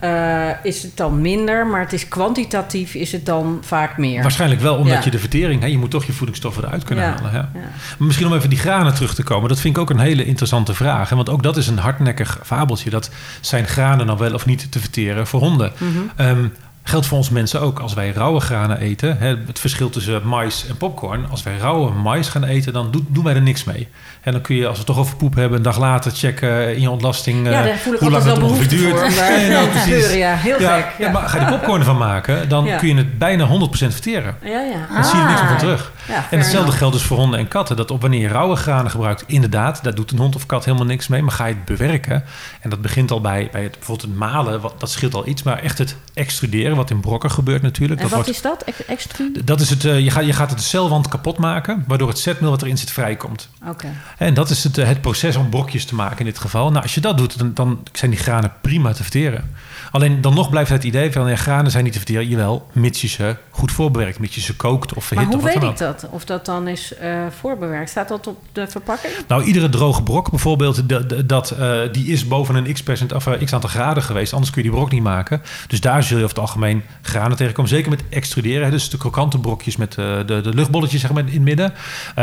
eh, 0.00 0.48
is 0.62 0.82
het 0.82 0.96
dan 0.96 1.20
minder, 1.20 1.66
maar 1.66 1.80
het 1.80 1.92
is 1.92 2.08
kwantitatief 2.08 2.94
is 2.94 3.12
het 3.12 3.26
dan 3.26 3.58
vaak 3.62 3.96
meer. 3.98 4.22
Waarschijnlijk 4.22 4.60
wel, 4.60 4.76
omdat 4.76 4.92
Ja. 4.98 5.04
je 5.04 5.10
de 5.10 5.18
vertering... 5.18 5.60
Hè, 5.60 5.66
je 5.66 5.78
moet 5.78 5.90
toch 5.90 6.04
je 6.04 6.12
voedingsstoffen 6.12 6.64
eruit 6.64 6.84
kunnen 6.84 7.04
Ja. 7.04 7.10
halen. 7.10 7.32
Ja. 7.32 7.50
Ja. 7.54 7.60
Maar 7.98 8.06
Misschien 8.06 8.26
om 8.26 8.34
even 8.34 8.50
die 8.50 8.58
granen 8.58 8.94
terug 8.94 9.14
te 9.14 9.22
komen. 9.22 9.48
Dat 9.48 9.60
vind 9.60 9.76
ik 9.76 9.82
ook 9.82 9.90
een 9.90 9.98
hele 9.98 10.24
interessante 10.24 10.74
vraag. 10.74 11.08
Hè? 11.08 11.16
Want 11.16 11.28
ook 11.28 11.42
dat 11.42 11.56
is 11.56 11.66
een 11.66 11.78
hardnekkig 11.78 12.38
fabeltje. 12.44 12.90
Dat 12.90 13.10
zijn 13.40 13.66
granen 13.66 14.06
nou 14.06 14.18
wel 14.18 14.34
of 14.34 14.46
niet 14.46 14.72
te 14.72 14.80
verteren 14.80 15.26
voor 15.26 15.40
honden. 15.40 15.72
Mhm. 15.78 15.88
Ehm, 16.16 16.44
geldt 16.90 17.06
voor 17.06 17.16
ons 17.18 17.30
mensen 17.30 17.60
ook. 17.60 17.78
Als 17.78 17.94
wij 17.94 18.10
rauwe 18.12 18.40
granen 18.40 18.78
eten, 18.78 19.16
hè, 19.18 19.28
het 19.46 19.58
verschil 19.58 19.90
tussen 19.90 20.20
mais 20.26 20.66
en 20.68 20.76
popcorn. 20.76 21.26
Als 21.30 21.42
wij 21.42 21.56
rauwe 21.60 21.90
mais 21.92 22.28
gaan 22.28 22.44
eten, 22.44 22.72
dan 22.72 22.90
doen, 22.90 23.06
doen 23.10 23.24
wij 23.24 23.34
er 23.34 23.42
niks 23.42 23.64
mee. 23.64 23.88
En 24.20 24.32
dan 24.32 24.40
kun 24.40 24.56
je, 24.56 24.62
als 24.62 24.72
we 24.72 24.78
het 24.78 24.86
toch 24.86 24.98
over 24.98 25.16
poep 25.16 25.34
hebben, 25.34 25.56
een 25.58 25.62
dag 25.64 25.78
later 25.78 26.10
checken 26.12 26.74
in 26.74 26.80
je 26.80 26.90
ontlasting. 26.90 27.46
Ja, 27.46 27.58
eh, 27.60 27.64
daar 27.66 27.76
voel 27.78 27.94
ik 27.94 28.00
hoe 28.00 28.10
lang 28.10 28.24
het 28.24 28.36
wel 28.38 28.48
ongeveer 28.48 28.68
duurt. 28.68 28.98
voor. 28.98 29.04
om 29.08 29.14
daar 29.14 29.40
Ja, 29.40 29.48
nou, 29.48 29.68
precies. 29.68 30.12
ja, 30.14 30.34
heel 30.34 30.60
Ja, 30.60 30.76
gek. 30.76 30.86
ja, 30.98 31.06
Ja. 31.06 31.12
maar 31.12 31.28
ga 31.28 31.38
je 31.38 31.44
er 31.44 31.50
popcorn 31.50 31.84
van 31.84 31.96
maken, 31.96 32.48
dan 32.48 32.64
Ja. 32.64 32.76
kun 32.76 32.88
je 32.88 32.94
het 32.94 33.18
bijna 33.18 33.44
100% 33.44 33.92
verteren. 33.92 34.36
Ja, 34.42 34.50
ja. 34.60 34.94
Dan 34.94 35.04
zie 35.04 35.16
je 35.16 35.22
er 35.22 35.28
niks 35.28 35.40
meer 35.40 35.48
van 35.48 35.56
Ah. 35.56 35.58
terug. 35.58 35.92
Ja, 36.10 36.26
En 36.30 36.38
hetzelfde 36.38 36.72
geldt 36.72 36.94
dus 36.94 37.02
voor 37.02 37.16
honden 37.16 37.38
en 37.38 37.48
katten. 37.48 37.76
Dat 37.76 37.90
op 37.90 38.00
wanneer 38.00 38.20
je 38.20 38.28
rauwe 38.28 38.56
granen 38.56 38.90
gebruikt, 38.90 39.24
inderdaad, 39.26 39.82
daar 39.84 39.94
doet 39.94 40.10
een 40.10 40.18
hond 40.18 40.36
of 40.36 40.46
kat 40.46 40.64
helemaal 40.64 40.86
niks 40.86 41.08
mee. 41.08 41.22
Maar 41.22 41.32
ga 41.32 41.46
je 41.46 41.54
het 41.54 41.64
bewerken, 41.64 42.24
en 42.60 42.70
dat 42.70 42.82
begint 42.82 43.10
al 43.10 43.20
bij, 43.20 43.48
bij 43.52 43.62
het, 43.62 43.72
bijvoorbeeld 43.72 44.08
het 44.08 44.18
malen, 44.18 44.60
wat, 44.60 44.80
dat 44.80 44.90
scheelt 44.90 45.14
al 45.14 45.26
iets. 45.26 45.42
Maar 45.42 45.58
echt 45.58 45.78
het 45.78 45.96
extruderen, 46.14 46.76
wat 46.76 46.90
in 46.90 47.00
brokken 47.00 47.30
gebeurt 47.30 47.62
natuurlijk. 47.62 48.00
En 48.00 48.08
dat 48.08 48.16
wat 48.16 48.24
wordt, 48.24 48.36
is 48.36 48.42
dat? 48.42 48.62
Ex- 48.62 48.84
Extru? 48.86 49.32
dat 49.44 49.60
is 49.60 49.70
het, 49.70 49.84
eh, 49.84 50.00
je, 50.00 50.10
gaat, 50.10 50.26
je 50.26 50.32
gaat 50.32 50.50
het 50.50 50.58
de 50.58 50.64
celwand 50.64 51.08
kapot 51.08 51.38
maken, 51.38 51.84
waardoor 51.86 52.08
het 52.08 52.18
zetmeel 52.18 52.50
wat 52.50 52.62
erin 52.62 52.78
zit 52.78 52.90
vrijkomt. 52.90 53.48
Oké. 53.68 53.88
En 54.18 54.34
dat 54.34 54.50
is 54.50 54.64
het, 54.64 54.78
eh, 54.78 54.86
het 54.86 55.00
proces 55.00 55.36
om 55.36 55.48
brokjes 55.48 55.84
te 55.84 55.94
maken 55.94 56.18
in 56.18 56.24
dit 56.24 56.38
geval. 56.38 56.70
Nou, 56.70 56.82
als 56.82 56.94
je 56.94 57.00
dat 57.00 57.18
doet, 57.18 57.38
dan, 57.38 57.54
dan 57.54 57.80
zijn 57.92 58.10
die 58.10 58.20
granen 58.20 58.52
prima 58.60 58.92
te 58.92 59.02
verteren. 59.02 59.50
Alleen 59.90 60.20
dan 60.20 60.34
nog 60.34 60.50
blijft 60.50 60.70
het 60.70 60.84
idee 60.84 61.12
van 61.12 61.28
ja, 61.28 61.36
granen 61.36 61.70
zijn 61.70 61.84
niet 61.84 61.92
te 61.92 61.98
verteren. 61.98 62.28
Jawel, 62.28 62.66
mits 62.72 63.00
je 63.00 63.08
ze 63.08 63.36
goed 63.50 63.72
voorbewerkt, 63.72 64.18
mits 64.18 64.34
je 64.34 64.40
ze 64.40 64.56
kookt 64.56 64.94
of 64.94 65.04
verhit 65.04 65.24
Maar 65.26 65.34
hoe 65.36 65.44
of 65.46 65.52
wat 65.52 65.62
weet 65.62 65.70
ik 65.72 65.78
dat? 65.78 66.06
Of 66.10 66.24
dat 66.24 66.44
dan 66.46 66.68
is 66.68 66.94
eh, 66.96 67.10
voorbewerkt? 67.40 67.90
Staat 67.90 68.08
dat 68.08 68.26
op 68.26 68.38
de 68.52 68.66
verpakking? 68.68 69.12
Nou, 69.28 69.42
iedere 69.44 69.68
droge 69.68 70.02
brok 70.02 70.30
bijvoorbeeld, 70.30 70.88
de- 70.88 71.06
de- 71.06 71.26
dat, 71.26 71.50
eh, 71.50 71.78
die 71.92 72.06
is 72.06 72.26
boven 72.28 72.54
een 72.54 72.72
x, 72.72 72.82
percent, 72.82 73.12
of, 73.12 73.26
eh, 73.26 73.42
x 73.44 73.52
aantal 73.52 73.70
graden 73.70 74.02
geweest. 74.02 74.32
Anders 74.32 74.52
kun 74.52 74.62
je 74.62 74.68
die 74.68 74.76
brok 74.78 74.90
niet 74.92 75.02
maken. 75.02 75.42
Dus 75.66 75.80
daar 75.80 76.02
zul 76.02 76.16
je 76.18 76.24
over 76.24 76.36
het 76.36 76.44
algemeen 76.46 76.82
granen 77.02 77.36
tegenkomen. 77.36 77.70
Zeker 77.70 77.90
met 77.90 78.02
extruderen. 78.08 78.70
Dus 78.70 78.90
de 78.90 78.96
krokante 78.98 79.38
brokjes 79.38 79.76
met 79.76 79.92
de, 79.92 80.22
de 80.26 80.54
luchtbolletjes 80.54 81.00
zeg 81.00 81.12
maar, 81.12 81.22
in 81.26 81.32
het 81.32 81.42
midden. 81.42 81.72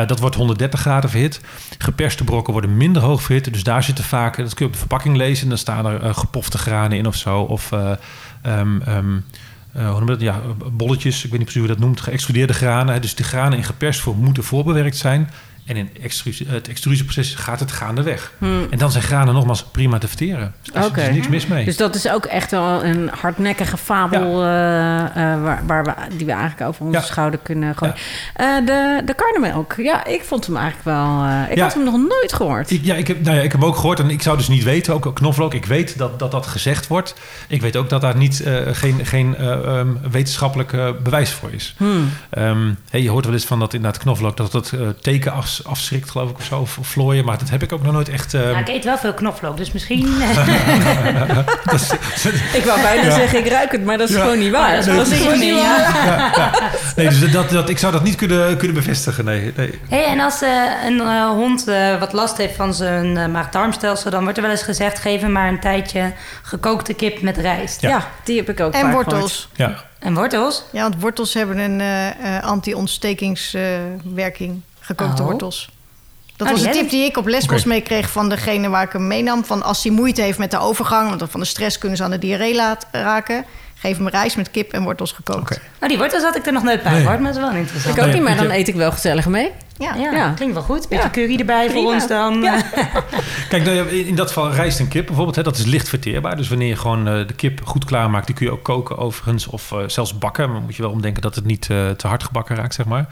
Dat 0.07 0.19
wordt 0.19 0.35
130 0.35 0.79
graden 0.79 1.09
verhit. 1.09 1.41
Geperste 1.77 2.23
brokken 2.23 2.53
worden 2.53 2.77
minder 2.77 3.01
hoog 3.01 3.21
verhit. 3.21 3.53
Dus 3.53 3.63
daar 3.63 3.83
zitten 3.83 4.03
vaak, 4.03 4.37
dat 4.37 4.47
kun 4.53 4.57
je 4.57 4.65
op 4.65 4.71
de 4.71 4.77
verpakking 4.77 5.15
lezen. 5.15 5.49
Dan 5.49 5.57
staan 5.57 5.85
er 5.85 6.13
gepofte 6.15 6.57
granen 6.57 6.97
in 6.97 7.07
of 7.07 7.15
zo. 7.15 7.41
Of... 7.57 7.71
eh, 7.71 7.91
ehm, 8.41 8.81
ehm, 8.81 9.17
eh? 9.73 10.19
Ja, 10.19 10.41
bolletjes, 10.71 11.23
ik 11.23 11.29
weet 11.29 11.39
niet 11.39 11.49
precies 11.49 11.61
hoe 11.61 11.69
je 11.69 11.75
dat 11.75 11.79
noemt, 11.79 12.01
geëxtrudeerde 12.01 12.53
granen. 12.53 13.01
Dus 13.01 13.15
de 13.15 13.23
granen 13.23 13.57
in 13.57 13.63
geperst 13.63 13.99
voor 13.99 14.15
moeten 14.15 14.43
voorbewerkt 14.43 14.97
zijn. 14.97 15.29
En 15.67 15.75
in 15.75 15.89
extrusie, 16.01 16.47
het 16.49 16.67
extrusieproces 16.67 17.35
gaat 17.35 17.59
het 17.59 17.71
gaandeweg. 17.71 18.31
En 18.69 18.77
dan 18.77 18.91
zijn 18.91 19.03
granen 19.03 19.33
nogmaals 19.33 19.63
prima 19.63 19.97
te 19.97 20.07
verteren. 20.07 20.53
Dus 20.61 20.73
er 20.73 20.81
is- 20.81 21.03
er 21.03 21.09
is 21.09 21.15
niks 21.15 21.27
mis 21.27 21.47
mee. 21.47 21.65
Dus 21.65 21.77
dat 21.77 21.95
is 21.95 22.09
ook 22.09 22.25
echt 22.25 22.51
wel 22.51 22.83
een 22.83 23.09
hardnekkige 23.21 23.77
fabel 23.77 24.43
eh, 24.43 24.99
eh, 25.33 25.41
waar, 25.43 25.63
waar 25.65 25.83
we, 25.83 25.93
die 26.17 26.25
we 26.25 26.31
eigenlijk 26.31 26.69
over 26.69 26.85
onze 26.85 26.99
Ja. 26.99 27.03
schouder 27.05 27.39
kunnen 27.43 27.75
gooien. 27.75 27.95
Eh, 28.35 28.55
de, 28.65 29.01
de 29.05 29.13
karnemelk, 29.13 29.73
ja, 29.77 30.05
ik 30.05 30.23
vond 30.23 30.45
hem 30.45 30.55
eigenlijk 30.55 30.85
wel... 30.85 31.25
ik 31.49 31.55
Ja. 31.57 31.63
had 31.63 31.73
hem 31.73 31.83
nog 31.83 31.97
nooit 31.97 32.33
gehoord. 32.33 32.71
Ik, 32.71 32.83
ja, 32.85 32.95
ik 32.95 33.07
heb, 33.07 33.23
nou 33.23 33.35
ja, 33.35 33.41
ik 33.41 33.51
heb 33.51 33.61
hem 33.61 33.69
ook 33.69 33.75
gehoord 33.75 33.99
en 33.99 34.09
ik 34.09 34.21
zou 34.21 34.37
dus 34.37 34.47
niet 34.47 34.63
weten, 34.63 34.93
ook 34.93 35.15
knoflook. 35.15 35.53
Ik 35.53 35.65
weet 35.65 35.97
dat 35.97 36.19
dat, 36.19 36.31
dat 36.31 36.45
gezegd 36.47 36.87
wordt. 36.87 37.15
Ik 37.47 37.61
weet 37.61 37.75
ook 37.77 37.89
dat 37.89 38.01
daar 38.01 38.15
niet, 38.17 38.43
geen, 38.71 39.05
geen 39.05 39.35
ehm, 39.35 39.87
wetenschappelijk 40.11 40.71
bewijs 41.03 41.31
voor 41.31 41.51
is. 41.51 41.73
Hmm. 41.77 42.09
Ehm, 42.29 42.73
hey, 42.89 43.01
je 43.01 43.09
hoort 43.09 43.25
wel 43.25 43.33
eens 43.33 43.45
van 43.45 43.59
dat 43.59 43.73
inderdaad 43.73 44.01
knoflook 44.01 44.37
dat 44.37 44.51
dat 44.51 44.71
eh, 44.71 44.79
teken 45.01 45.31
af, 45.63 45.71
afschrikt, 45.71 46.09
geloof 46.11 46.29
ik, 46.29 46.37
of 46.37 46.43
zo, 46.43 46.59
of 46.59 46.77
vlooien. 46.81 47.25
Maar 47.25 47.37
dat 47.37 47.49
heb 47.49 47.63
ik 47.63 47.71
ook 47.73 47.83
nog 47.83 47.93
nooit 47.93 48.09
echt. 48.09 48.33
ehm, 48.33 48.49
Ja, 48.49 48.57
ik 48.59 48.67
eet 48.67 48.83
wel 48.83 48.97
veel 48.97 49.13
knoflook, 49.13 49.57
dus 49.57 49.71
misschien... 49.71 50.07
is- 51.73 51.91
Ik 52.53 52.63
wou 52.65 52.81
bijna 52.81 53.03
Ja. 53.03 53.11
zeggen, 53.15 53.39
ik 53.39 53.47
ruik 53.47 53.71
het, 53.71 53.85
maar 53.85 53.97
dat 53.97 54.09
is 54.09 54.15
Ja. 54.15 54.21
gewoon 54.21 54.39
niet 54.39 54.51
waar. 54.51 54.79
Oh, 54.79 54.85
dat 54.95 55.07
is 55.07 55.19
gewoon 55.21 55.39
niet 55.39 55.61
waar. 55.61 56.71
nee, 56.95 57.09
dus 57.09 57.31
dat, 57.31 57.49
dat, 57.49 57.69
ik 57.69 57.77
zou 57.77 57.91
dat 57.91 58.03
niet 58.03 58.15
kunnen, 58.15 58.57
kunnen 58.57 58.75
bevestigen. 58.75 59.25
Nee, 59.25 59.53
nee. 59.55 59.79
Hey, 59.89 60.05
en 60.05 60.19
als 60.19 60.41
eh, 60.41 60.49
een 60.85 60.99
eh, 61.01 61.29
hond 61.29 61.67
eh, 61.67 61.99
wat 61.99 62.13
last 62.13 62.37
heeft 62.37 62.55
van 62.55 62.73
zijn 62.73 63.17
eh, 63.17 63.27
maag-darmstelsel... 63.27 64.11
dan 64.11 64.21
wordt 64.23 64.37
er 64.37 64.43
wel 64.43 64.51
eens 64.51 64.63
gezegd... 64.63 64.99
geef 64.99 65.21
hem 65.21 65.31
maar 65.31 65.47
een 65.47 65.59
tijdje 65.59 66.11
gekookte 66.43 66.93
kip 66.93 67.21
met 67.21 67.37
rijst. 67.37 67.81
Ja. 67.81 67.89
Ja. 67.89 68.07
die 68.23 68.37
heb 68.37 68.49
ik 68.49 68.59
ook 68.59 68.73
En 68.73 68.91
wortels. 68.91 69.49
Ja. 69.55 69.83
En 69.99 70.13
wortels? 70.13 70.63
Ja, 70.71 70.81
want 70.81 70.95
wortels 71.01 71.33
hebben 71.33 71.57
een 71.57 71.81
eh, 71.81 72.07
eh, 72.37 72.43
anti-ontstekingswerking. 72.43 74.61
Gekookte 74.87 75.21
Oh. 75.21 75.27
wortels. 75.27 75.69
Dat 76.35 76.47
Oh, 76.47 76.53
was 76.53 76.63
een 76.63 76.71
tip 76.71 76.89
die 76.89 77.05
ik 77.05 77.17
op 77.17 77.27
Lesbos 77.27 77.63
meekreeg 77.63 78.09
van 78.09 78.29
degene 78.29 78.69
waar 78.69 78.83
ik 78.83 78.91
hem 78.91 79.07
meenam. 79.07 79.45
Van 79.45 79.63
als 79.63 79.83
hij 79.83 79.91
moeite 79.91 80.21
heeft 80.21 80.37
met 80.37 80.51
de 80.51 80.57
overgang, 80.59 81.09
want 81.09 81.31
van 81.31 81.39
de 81.39 81.45
stress 81.45 81.77
kunnen 81.77 81.97
ze 81.97 82.03
aan 82.03 82.09
de 82.11 82.19
diarree 82.19 82.55
laat, 82.55 82.87
raken. 82.91 83.45
Geef 83.75 83.97
hem 83.97 84.07
rijst 84.07 84.37
met 84.37 84.51
kip 84.51 84.71
en 84.73 84.83
wortels 84.83 85.11
gekookt. 85.11 85.59
Nou, 85.79 85.87
die 85.91 85.97
wortels 85.97 86.23
had 86.23 86.35
ik 86.35 86.45
er 86.45 86.53
nog 86.53 86.63
nooit 86.63 86.83
bij 86.83 86.91
Nee. 86.91 87.01
gehoord, 87.01 87.19
maar 87.19 87.33
dat 87.33 87.41
is 87.43 87.47
wel 87.49 87.57
interessant. 87.59 87.95
Ik 87.95 88.01
ook 88.01 88.07
Nee, 88.07 88.15
niet, 88.15 88.23
maar 88.23 88.37
dan 88.37 88.49
eet 88.51 88.67
ik 88.67 88.75
wel 88.75 88.91
gezellig 88.91 89.25
mee. 89.27 89.51
Ja. 89.77 89.95
Ja, 89.95 90.11
Ja. 90.11 90.29
klinkt 90.29 90.53
wel 90.53 90.63
goed. 90.63 90.87
Beetje 90.89 91.03
Ja. 91.03 91.09
curry 91.09 91.39
erbij 91.39 91.69
voor 91.69 91.93
ons 91.93 92.07
dan. 92.07 92.41
Ja. 92.41 92.61
Kijk, 93.49 93.65
nou 93.65 93.87
in 93.89 94.15
dat 94.15 94.27
geval 94.27 94.51
rijst 94.51 94.79
en 94.79 94.87
kip 94.87 95.05
bijvoorbeeld, 95.05 95.35
hè, 95.35 95.43
dat 95.43 95.57
is 95.57 95.65
licht 95.65 95.89
verteerbaar. 95.89 96.37
Dus 96.37 96.47
wanneer 96.49 96.67
je 96.67 96.75
gewoon 96.75 97.07
eh, 97.07 97.27
de 97.27 97.33
kip 97.33 97.59
goed 97.65 97.85
klaarmaakt, 97.85 98.25
die 98.25 98.35
kun 98.35 98.45
je 98.45 98.51
ook 98.51 98.63
koken 98.63 98.97
overigens. 98.97 99.47
Of 99.47 99.71
eh, 99.71 99.79
zelfs 99.87 100.17
bakken. 100.17 100.51
Maar 100.51 100.61
moet 100.61 100.75
je 100.75 100.81
wel 100.81 100.91
omdenken 100.91 101.21
dat 101.21 101.35
het 101.35 101.45
niet 101.45 101.69
eh, 101.69 101.89
te 101.89 102.07
hard 102.07 102.23
gebakken 102.23 102.55
raakt, 102.55 102.73
zeg 102.73 102.85
maar. 102.85 103.07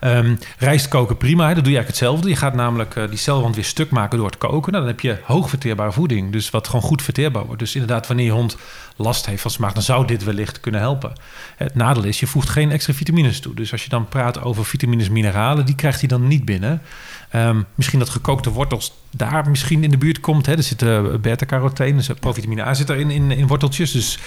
Ehm, 0.00 0.34
rijst 0.58 0.88
koken 0.88 1.16
prima, 1.16 1.48
hè, 1.48 1.54
dat 1.54 1.64
doe 1.64 1.72
je 1.72 1.78
eigenlijk 1.78 1.88
hetzelfde. 1.88 2.28
Je 2.28 2.36
gaat 2.36 2.54
namelijk 2.54 2.94
die 3.08 3.18
celwand 3.18 3.54
weer 3.54 3.64
stuk 3.64 3.90
maken 3.90 4.18
door 4.18 4.26
het 4.26 4.38
koken. 4.38 4.72
Nou, 4.72 4.84
dan 4.84 4.92
heb 4.94 5.00
je 5.00 5.18
hoog 5.24 5.48
verteerbare 5.48 5.92
voeding. 5.92 6.32
Dus 6.32 6.50
wat 6.50 6.66
gewoon 6.66 6.82
goed 6.82 7.02
verteerbaar 7.02 7.44
wordt. 7.44 7.58
Dus 7.58 7.74
inderdaad, 7.74 8.06
wanneer 8.06 8.26
je 8.26 8.32
hond 8.32 8.56
last 8.98 9.26
heeft 9.26 9.42
van 9.42 9.50
smaak, 9.50 9.74
dan 9.74 9.82
zou 9.82 10.06
dit 10.06 10.24
wellicht 10.24 10.60
kunnen 10.60 10.80
helpen. 10.80 11.12
Het 11.56 11.74
nadeel 11.74 12.04
is, 12.04 12.20
je 12.20 12.26
voegt 12.26 12.48
geen 12.48 12.70
extra 12.70 12.92
vitamines 12.92 13.40
toe. 13.40 13.54
Dus 13.54 13.72
als 13.72 13.82
je 13.82 13.88
dan 13.88 14.08
praat 14.08 14.42
over 14.42 14.64
vitamines, 14.64 15.08
mineralen, 15.08 15.66
die 15.66 15.74
krijgt 15.74 15.98
hij 16.00 16.08
dan 16.08 16.26
niet 16.26 16.44
binnen. 16.44 16.82
Ehm, 17.30 17.62
misschien 17.74 17.98
dat 17.98 18.08
gekookte 18.08 18.50
wortels 18.50 18.92
daar 19.10 19.50
misschien 19.50 19.84
in 19.84 19.90
de 19.90 19.98
buurt 19.98 20.20
komt. 20.20 20.46
Hè. 20.46 20.56
Er 20.56 20.62
zit 20.62 20.82
uh, 20.82 21.14
beta-carotene, 21.20 21.96
dus 21.96 22.08
provitamine 22.20 22.64
A 22.64 22.74
zit 22.74 22.88
erin 22.88 23.10
in, 23.10 23.30
in 23.30 23.46
worteltjes. 23.46 23.92
Dus 23.92 24.18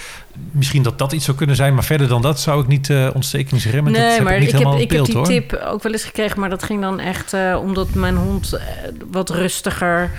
misschien 0.50 0.82
dat 0.82 0.98
dat 0.98 1.12
iets 1.12 1.24
zou 1.24 1.36
kunnen 1.36 1.56
zijn. 1.56 1.74
Maar 1.74 1.84
verder 1.84 2.08
dan 2.08 2.22
dat 2.22 2.40
zou 2.40 2.62
ik 2.62 2.66
niet 2.66 2.88
uh, 2.88 3.08
ontstekingsremmen. 3.14 3.92
dat 3.92 4.02
Nee, 4.02 4.10
heb 4.10 4.24
maar 4.24 4.34
ik 4.34 4.40
niet 4.40 4.52
ik 4.52 4.58
heb, 4.58 4.72
ik 4.72 4.78
heb 4.78 4.88
beeld, 4.88 5.06
die 5.06 5.16
hoor. 5.16 5.24
tip 5.24 5.52
ook 5.52 5.82
wel 5.82 5.92
eens 5.92 6.04
gekregen. 6.04 6.40
Maar 6.40 6.50
dat 6.50 6.62
ging 6.62 6.80
dan 6.80 7.00
echt 7.00 7.32
eh, 7.32 7.58
omdat 7.62 7.94
mijn 7.94 8.16
hond 8.16 8.52
eh, 8.52 8.62
wat 9.10 9.30
rustiger 9.30 10.10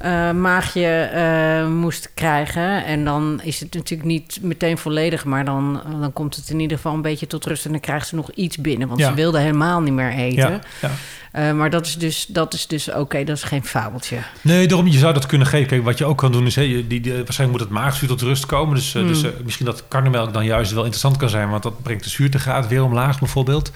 eh, 0.00 0.30
maagje 0.30 0.86
eh, 0.86 1.66
moest 1.68 2.10
krijgen. 2.14 2.84
En 2.84 3.04
dan 3.04 3.40
is 3.42 3.60
het 3.60 3.74
natuurlijk 3.74 4.08
niet 4.08 4.38
meteen 4.42 4.78
volledig. 4.78 5.24
Maar 5.24 5.44
dan, 5.44 5.80
dan 6.00 6.12
komt 6.12 6.36
het 6.36 6.48
in 6.50 6.60
ieder 6.60 6.76
geval 6.76 6.94
een 6.94 7.02
beetje 7.02 7.26
tot 7.26 7.44
rust. 7.46 7.64
En 7.64 7.70
dan 7.70 7.80
krijgt 7.80 8.06
ze 8.08 8.14
nog 8.14 8.30
iets 8.30 8.56
binnen. 8.56 8.88
Want 8.88 9.00
Ja. 9.00 9.08
ze 9.08 9.14
wilde 9.14 9.38
helemaal 9.38 9.80
niet 9.80 9.92
meer 9.92 10.12
eten. 10.12 10.60
Ja, 10.80 10.90
Eh, 11.30 11.52
maar 11.52 11.70
dat 11.70 11.86
is 11.86 11.94
dus, 11.98 12.26
dat 12.28 12.54
is 12.54 12.66
dus 12.66 12.92
oké, 12.92 13.24
dat 13.24 13.36
is 13.36 13.42
geen 13.42 13.64
fabeltje. 13.64 14.16
Nee, 14.42 14.66
daarom 14.66 14.86
je 14.86 14.98
zou 14.98 15.14
dat 15.14 15.26
kunnen 15.26 15.46
geven. 15.46 15.66
Kijk, 15.68 15.84
wat 15.84 15.98
je 15.98 16.04
ook 16.04 16.18
kan 16.18 16.32
doen 16.32 16.46
is, 16.46 16.54
hè, 16.54 16.62
die, 16.86 17.00
die, 17.00 17.12
waarschijnlijk 17.14 17.50
moet 17.60 17.68
het 17.70 17.78
maagzuur 17.78 18.08
tot 18.08 18.20
rust 18.22 18.46
komen. 18.46 18.74
Dus, 18.74 18.94
eh, 18.94 19.00
Hmm. 19.00 19.08
dus 19.12 19.22
eh, 19.22 19.30
misschien 19.44 19.66
dat 19.66 19.84
karnemelk 19.88 20.32
dan 20.32 20.44
juist 20.44 20.70
wel 20.72 20.80
interessant 20.80 21.16
kan 21.16 21.28
zijn, 21.28 21.50
want 21.50 21.62
dat 21.62 21.82
brengt 21.82 22.04
de 22.04 22.10
zuurtegraad 22.10 22.68
weer 22.68 22.82
omlaag 22.84 23.18
bijvoorbeeld. 23.18 23.72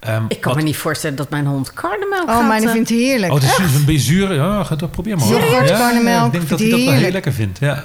Ehm, 0.00 0.24
Ik 0.28 0.40
kan 0.40 0.52
wat- 0.52 0.60
me 0.62 0.66
niet 0.68 0.76
voorstellen 0.76 1.16
dat 1.16 1.30
mijn 1.30 1.46
hond 1.46 1.72
karnemelk 1.72 2.28
Oh, 2.28 2.34
gaat... 2.36 2.48
maar 2.48 2.58
die 2.58 2.66
eh, 2.66 2.72
vindt 2.74 2.88
het 2.88 2.98
heerlijk. 2.98 3.32
Oh, 3.32 3.40
het 3.40 3.50
is 3.66 3.74
een 3.74 3.84
beetje 3.84 4.00
zuur. 4.00 4.34
Ja, 4.34 4.64
ga 4.64 4.76
dat 4.76 4.90
probeer 4.90 5.16
maar. 5.16 5.26
hoor. 5.26 5.40
Serieus, 5.40 5.68
ja, 5.68 5.76
karnemelk? 5.78 6.26
Ik 6.26 6.32
denk 6.32 6.48
dat 6.48 6.58
hij 6.58 6.68
dat 6.70 6.78
hij 6.78 6.88
wel 6.88 6.98
heel 6.98 7.10
lekker 7.10 7.32
vindt. 7.32 7.58
Ja. 7.58 7.84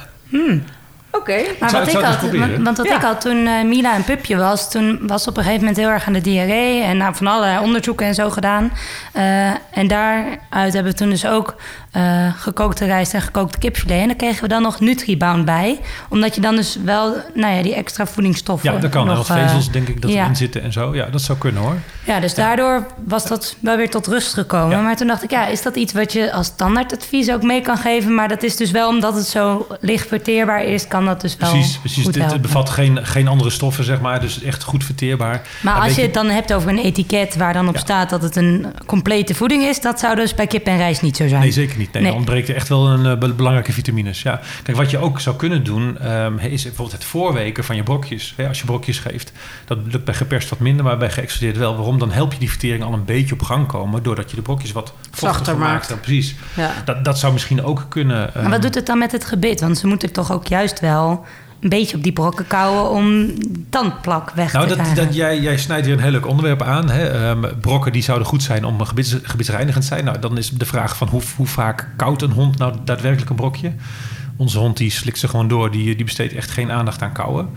Oké. 1.12 1.42
Maar 1.60 1.70
zou- 1.70 1.86
wat 1.86 1.94
ik 1.94 2.00
had, 2.02 2.22
want, 2.22 2.58
want 2.64 2.78
wat 2.78 2.88
Ja. 2.88 2.96
ik 2.96 3.02
had 3.02 3.22
toen 3.22 3.48
eh, 3.48 3.64
Mila 3.64 3.96
een 3.96 4.04
pupje 4.04 4.38
was, 4.38 4.72
toen 4.72 5.00
was 5.08 5.24
ze 5.24 5.30
op 5.30 5.38
een 5.38 5.44
gegeven 5.44 5.64
moment 5.66 5.84
heel 5.84 5.90
erg 5.94 6.08
aan 6.08 6.14
de 6.14 6.22
diarree 6.22 6.82
en 6.84 6.98
nou, 6.98 7.16
van 7.16 7.28
allerlei 7.28 7.60
onderzoeken 7.60 8.06
en 8.06 8.14
zo 8.16 8.30
gedaan. 8.30 8.72
Eh, 9.14 9.48
en 9.72 9.88
daaruit 9.88 10.74
hebben 10.74 10.92
we 10.92 10.94
toen 10.94 11.10
dus 11.10 11.26
ook 11.26 11.56
eh, 11.92 12.28
gekookte 12.38 12.86
rijst 12.86 13.14
en 13.14 13.22
gekookte 13.22 13.58
kipfilet. 13.58 14.00
En 14.02 14.08
daar 14.08 14.16
kregen 14.16 14.42
we 14.42 14.48
dan 14.48 14.62
nog 14.62 14.80
Nutribound 14.80 15.46
bij, 15.46 15.80
omdat 16.10 16.36
je 16.36 16.42
dan 16.42 16.56
dus 16.56 16.78
wel, 16.84 17.16
nou 17.34 17.56
ja, 17.56 17.62
die 17.62 17.76
extra 17.76 18.06
voedingsstoffen. 18.06 18.74
Ja, 18.74 18.80
dat 18.80 18.92
kan. 18.92 19.06
Nog, 19.06 19.28
wat 19.28 19.38
eh, 19.38 19.44
vezels 19.44 19.72
denk 19.72 19.88
ik 19.88 20.02
dat 20.02 20.12
ja. 20.12 20.24
erin 20.24 20.36
zitten 20.36 20.62
en 20.62 20.72
zo. 20.72 20.96
Ja, 20.96 21.06
dat 21.06 21.22
zou 21.22 21.38
kunnen 21.38 21.62
hoor. 21.62 21.76
Ja, 22.06 22.20
dus 22.20 22.36
daardoor 22.36 22.86
was 23.06 23.28
dat 23.28 23.56
wel 23.60 23.78
weer 23.78 23.90
tot 23.90 24.08
rust 24.08 24.34
gekomen. 24.34 24.78
Ja. 24.78 24.84
Maar 24.84 24.96
toen 24.96 25.08
dacht 25.08 25.24
ik, 25.24 25.32
ja, 25.32 25.48
is 25.48 25.62
dat 25.62 25.76
iets 25.76 25.94
wat 25.94 26.14
je 26.14 26.34
als 26.34 26.48
standaardadvies 26.48 27.32
ook 27.32 27.44
mee 27.44 27.62
kan 27.62 27.78
geven? 27.78 28.16
Maar 28.16 28.28
dat 28.28 28.44
is 28.44 28.56
dus 28.56 28.72
wel 28.72 28.90
omdat 28.90 29.16
het 29.16 29.28
zo 29.28 29.68
licht 29.80 30.08
verteerbaar 30.08 30.64
is, 30.64 30.88
kan 30.88 31.06
dat 31.06 31.22
dus 31.22 31.38
wel 31.38 31.52
Precies, 31.52 31.78
precies. 31.78 32.04
goed 32.04 32.14
Dit 32.14 32.24
helpen. 32.24 32.42
bevat 32.42 32.70
geen, 32.70 33.06
geen 33.06 33.28
andere 33.28 33.50
stoffen, 33.50 33.84
zeg 33.84 34.02
maar. 34.02 34.22
Dus 34.22 34.44
echt 34.44 34.64
goed 34.64 34.84
verteerbaar. 34.84 35.42
Maar 35.62 35.80
als 35.82 35.96
je 35.96 36.02
het 36.02 36.14
dan 36.14 36.30
hebt 36.30 36.54
over 36.54 36.70
een 36.70 36.80
etiket 36.80 37.36
waar 37.36 37.54
dan 37.54 37.68
op 37.68 37.78
staat 37.78 38.10
dat 38.10 38.22
het 38.22 38.36
een 38.36 38.66
complete 38.86 39.36
voeding 39.36 39.64
is, 39.64 39.82
dat 39.82 40.00
zou 40.00 40.16
dus 40.16 40.36
bij 40.36 40.48
kip 40.48 40.66
en 40.66 40.78
rijst 40.78 41.02
niet 41.02 41.18
zo 41.18 41.28
zijn. 41.28 41.42
Nee, 41.42 41.52
zeker 41.52 41.78
niet. 41.78 41.81
Nee, 41.94 42.02
Nee. 42.02 42.12
Dan 42.12 42.20
ontbreekt 42.20 42.50
er 42.50 42.56
echt 42.56 42.68
wel 42.68 42.88
een 42.88 43.06
eh, 43.06 43.18
be- 43.18 43.34
belangrijke 43.34 43.74
vitamines. 43.74 44.22
Ja. 44.22 44.40
Kijk, 44.64 44.78
wat 44.78 44.90
je 44.92 44.98
ook 44.98 45.20
zou 45.20 45.36
kunnen 45.36 45.64
doen, 45.64 45.98
ehm, 45.98 46.38
is 46.38 46.64
bijvoorbeeld 46.64 46.92
het 46.92 47.04
voorweken 47.04 47.64
van 47.64 47.76
je 47.76 47.84
brokjes. 47.84 48.34
Hè, 48.38 48.48
als 48.48 48.60
je 48.60 48.66
brokjes 48.66 49.00
geeft, 49.00 49.32
dat 49.66 49.78
lukt 49.92 50.06
bij 50.06 50.14
geperst 50.14 50.50
wat 50.50 50.60
minder, 50.60 50.86
maar 50.86 50.98
bij 50.98 51.10
geëxtrudeerd 51.10 51.58
wel. 51.58 51.76
Waarom? 51.76 52.00
Dan 52.00 52.12
help 52.12 52.34
je 52.34 52.40
die 52.40 52.50
vertering 52.50 52.84
al 52.84 52.94
een 52.94 53.06
beetje 53.06 53.34
op 53.34 53.42
gang 53.42 53.68
komen, 53.68 54.04
doordat 54.04 54.30
je 54.30 54.36
de 54.36 54.42
brokjes 54.42 54.72
wat 54.72 54.94
Zachter 55.16 55.58
maakt. 55.58 55.90
Dan, 55.90 56.00
precies. 56.00 56.36
Ja. 56.56 56.72
Dat, 56.86 57.06
dat 57.06 57.20
zou 57.20 57.34
misschien 57.34 57.64
ook 57.64 57.86
kunnen. 57.90 58.18
Maar 58.34 58.44
ehm, 58.44 58.50
wat 58.52 58.62
doet 58.62 58.76
het 58.76 58.86
dan 58.86 58.98
met 58.98 59.12
het 59.12 59.26
gebit? 59.26 59.60
Want 59.62 59.78
ze 59.78 59.88
moeten 59.88 60.12
toch 60.12 60.32
ook 60.32 60.48
juist 60.48 60.80
wel 60.80 61.26
een 61.62 61.70
beetje 61.70 61.98
op 61.98 62.04
die 62.04 62.12
brokken 62.12 62.48
kauwen 62.48 62.90
om 62.90 63.26
tandplak 63.70 64.32
weg 64.32 64.54
Nou, 64.54 64.68
te 64.68 64.76
dat, 64.76 64.84
krijgen. 64.84 65.06
dat, 65.06 65.16
jij, 65.16 65.40
jij 65.40 65.58
snijdt 65.58 65.86
hier 65.86 65.96
een 65.96 66.02
heel 66.02 66.12
leuk 66.12 66.28
onderwerp 66.28 66.62
aan. 66.62 66.90
Hè? 66.90 67.08
Ehm, 67.10 67.60
brokken 67.62 67.92
die 67.92 68.04
zouden 68.04 68.28
goed 68.28 68.44
zijn 68.44 68.66
om 68.66 68.82
gebits, 68.84 69.18
gebitsreinigend 69.24 69.84
te 69.84 69.94
zijn. 69.94 70.06
Nou, 70.06 70.20
dan 70.20 70.38
is 70.38 70.50
de 70.50 70.66
vraag 70.66 70.98
van 70.98 71.08
hoe, 71.08 71.22
hoe 71.36 71.48
vaak 71.48 71.88
koudt 71.98 72.22
een 72.22 72.32
hond 72.32 72.58
nou 72.58 72.76
daadwerkelijk 72.84 73.30
een 73.30 73.36
brokje? 73.36 73.72
Onze 74.38 74.60
hond 74.60 74.78
die 74.78 74.92
slikt 74.92 75.20
ze 75.20 75.28
gewoon 75.28 75.48
door. 75.48 75.72
Die, 75.72 75.96
die 75.96 76.06
besteedt 76.06 76.34
echt 76.34 76.52
geen 76.52 76.72
aandacht 76.72 77.02
aan 77.02 77.12
kauwen. 77.14 77.50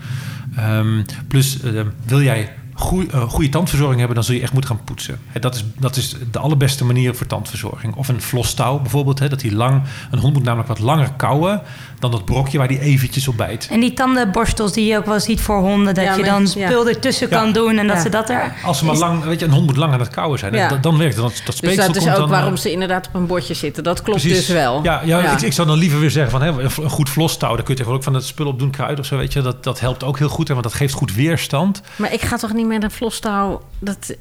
Ehm, 0.55 1.03
plus, 1.27 1.61
ehm, 1.61 1.85
wil 2.05 2.21
jij 2.21 2.49
goeie, 2.77 3.11
eh, 3.11 3.21
goede 3.21 3.49
tandverzorging 3.49 3.97
hebben... 3.97 4.15
dan 4.15 4.25
zul 4.25 4.35
je 4.35 4.41
echt 4.41 4.53
moeten 4.53 4.75
gaan 4.75 4.83
poetsen. 4.83 5.19
Hè, 5.27 5.39
dat, 5.39 5.55
is, 5.55 5.63
dat 5.79 5.95
is 5.95 6.15
de 6.31 6.39
allerbeste 6.39 6.85
manier 6.85 7.15
voor 7.15 7.27
tandverzorging. 7.27 7.95
Of 7.95 8.07
een 8.07 8.21
flosstouw 8.21 8.79
bijvoorbeeld. 8.79 9.19
Hè, 9.19 9.29
dat 9.29 9.41
hij 9.41 9.51
lang, 9.51 9.81
een 10.11 10.19
hond 10.19 10.33
moet 10.33 10.43
namelijk 10.43 10.67
wat 10.67 10.79
langer 10.79 11.11
kauwen... 11.17 11.61
dan 11.99 12.11
dat 12.11 12.25
brokje 12.25 12.57
waar 12.57 12.67
die 12.67 12.79
eventjes 12.79 13.27
op 13.27 13.37
bijt. 13.37 13.67
En 13.71 13.79
die 13.79 13.93
tandenborstels 13.93 14.73
die 14.73 14.85
je 14.85 14.97
ook 14.97 15.05
wel 15.05 15.19
ziet 15.19 15.41
voor 15.41 15.59
honden, 15.59 15.93
dat 15.93 16.03
Ja, 16.03 16.15
je 16.15 16.23
dan 16.23 16.41
ja. 16.55 16.67
spul 16.67 16.87
ertussen 16.87 17.29
Ja. 17.29 17.37
kan 17.37 17.53
doen 17.53 17.77
en 17.77 17.87
dat 17.87 18.01
ze 18.01 18.09
dat 18.09 18.29
er. 18.29 18.53
Als 18.63 18.77
ze 18.77 18.85
maar 18.85 18.95
lang, 18.95 19.23
weet 19.23 19.39
je, 19.39 19.45
een 19.45 19.51
hond 19.51 19.65
moet 19.65 19.77
lang 19.77 19.93
aan 19.93 19.99
het 19.99 20.09
kauwen 20.09 20.39
zijn. 20.39 20.53
Ja. 20.53 20.67
Dan, 20.67 20.81
dan 20.81 20.97
werkt 20.97 21.15
het. 21.15 21.23
Dat, 21.23 21.41
dat 21.45 21.57
Dus 21.59 21.75
dat 21.75 21.95
is 21.95 22.03
komt 22.03 22.13
ook 22.13 22.19
dan, 22.19 22.29
waarom 22.29 22.53
eh, 22.53 22.59
ze 22.59 22.71
inderdaad 22.71 23.07
op 23.07 23.13
een 23.15 23.27
bordje 23.27 23.53
zitten. 23.53 23.83
Dat 23.83 24.01
klopt 24.01 24.21
Precies. 24.21 24.45
dus 24.45 24.55
wel. 24.55 24.83
Ja, 24.83 25.01
ja, 25.05 25.31
Ik, 25.31 25.41
ik 25.41 25.53
zou 25.53 25.67
dan 25.67 25.77
liever 25.77 25.99
weer 25.99 26.11
zeggen 26.11 26.31
van 26.31 26.41
hè, 26.41 26.63
een 26.83 26.89
goed 26.89 27.09
vlostouw. 27.09 27.55
Daar 27.55 27.63
kun 27.63 27.73
je 27.73 27.79
tegenwoordig 27.79 28.07
ook 28.07 28.13
van 28.13 28.21
het 28.21 28.25
spul 28.29 28.47
op 28.47 28.59
doen, 28.59 28.69
kruid 28.69 28.99
of 28.99 29.05
zo. 29.05 29.17
Weet 29.17 29.33
je, 29.33 29.41
dat, 29.41 29.63
dat 29.63 29.79
helpt 29.79 30.03
ook 30.03 30.17
heel 30.17 30.29
goed, 30.29 30.47
hè, 30.47 30.53
want 30.53 30.65
dat 30.65 30.75
geeft 30.75 30.93
goed 30.93 31.15
weerstand. 31.15 31.81
Maar 31.95 32.13
ik 32.13 32.21
ga 32.21 32.37
toch 32.37 32.53
niet 32.53 32.64
met 32.67 32.83
een 32.83 32.91
vlostouw... 32.91 33.61
Dat, 33.79 33.97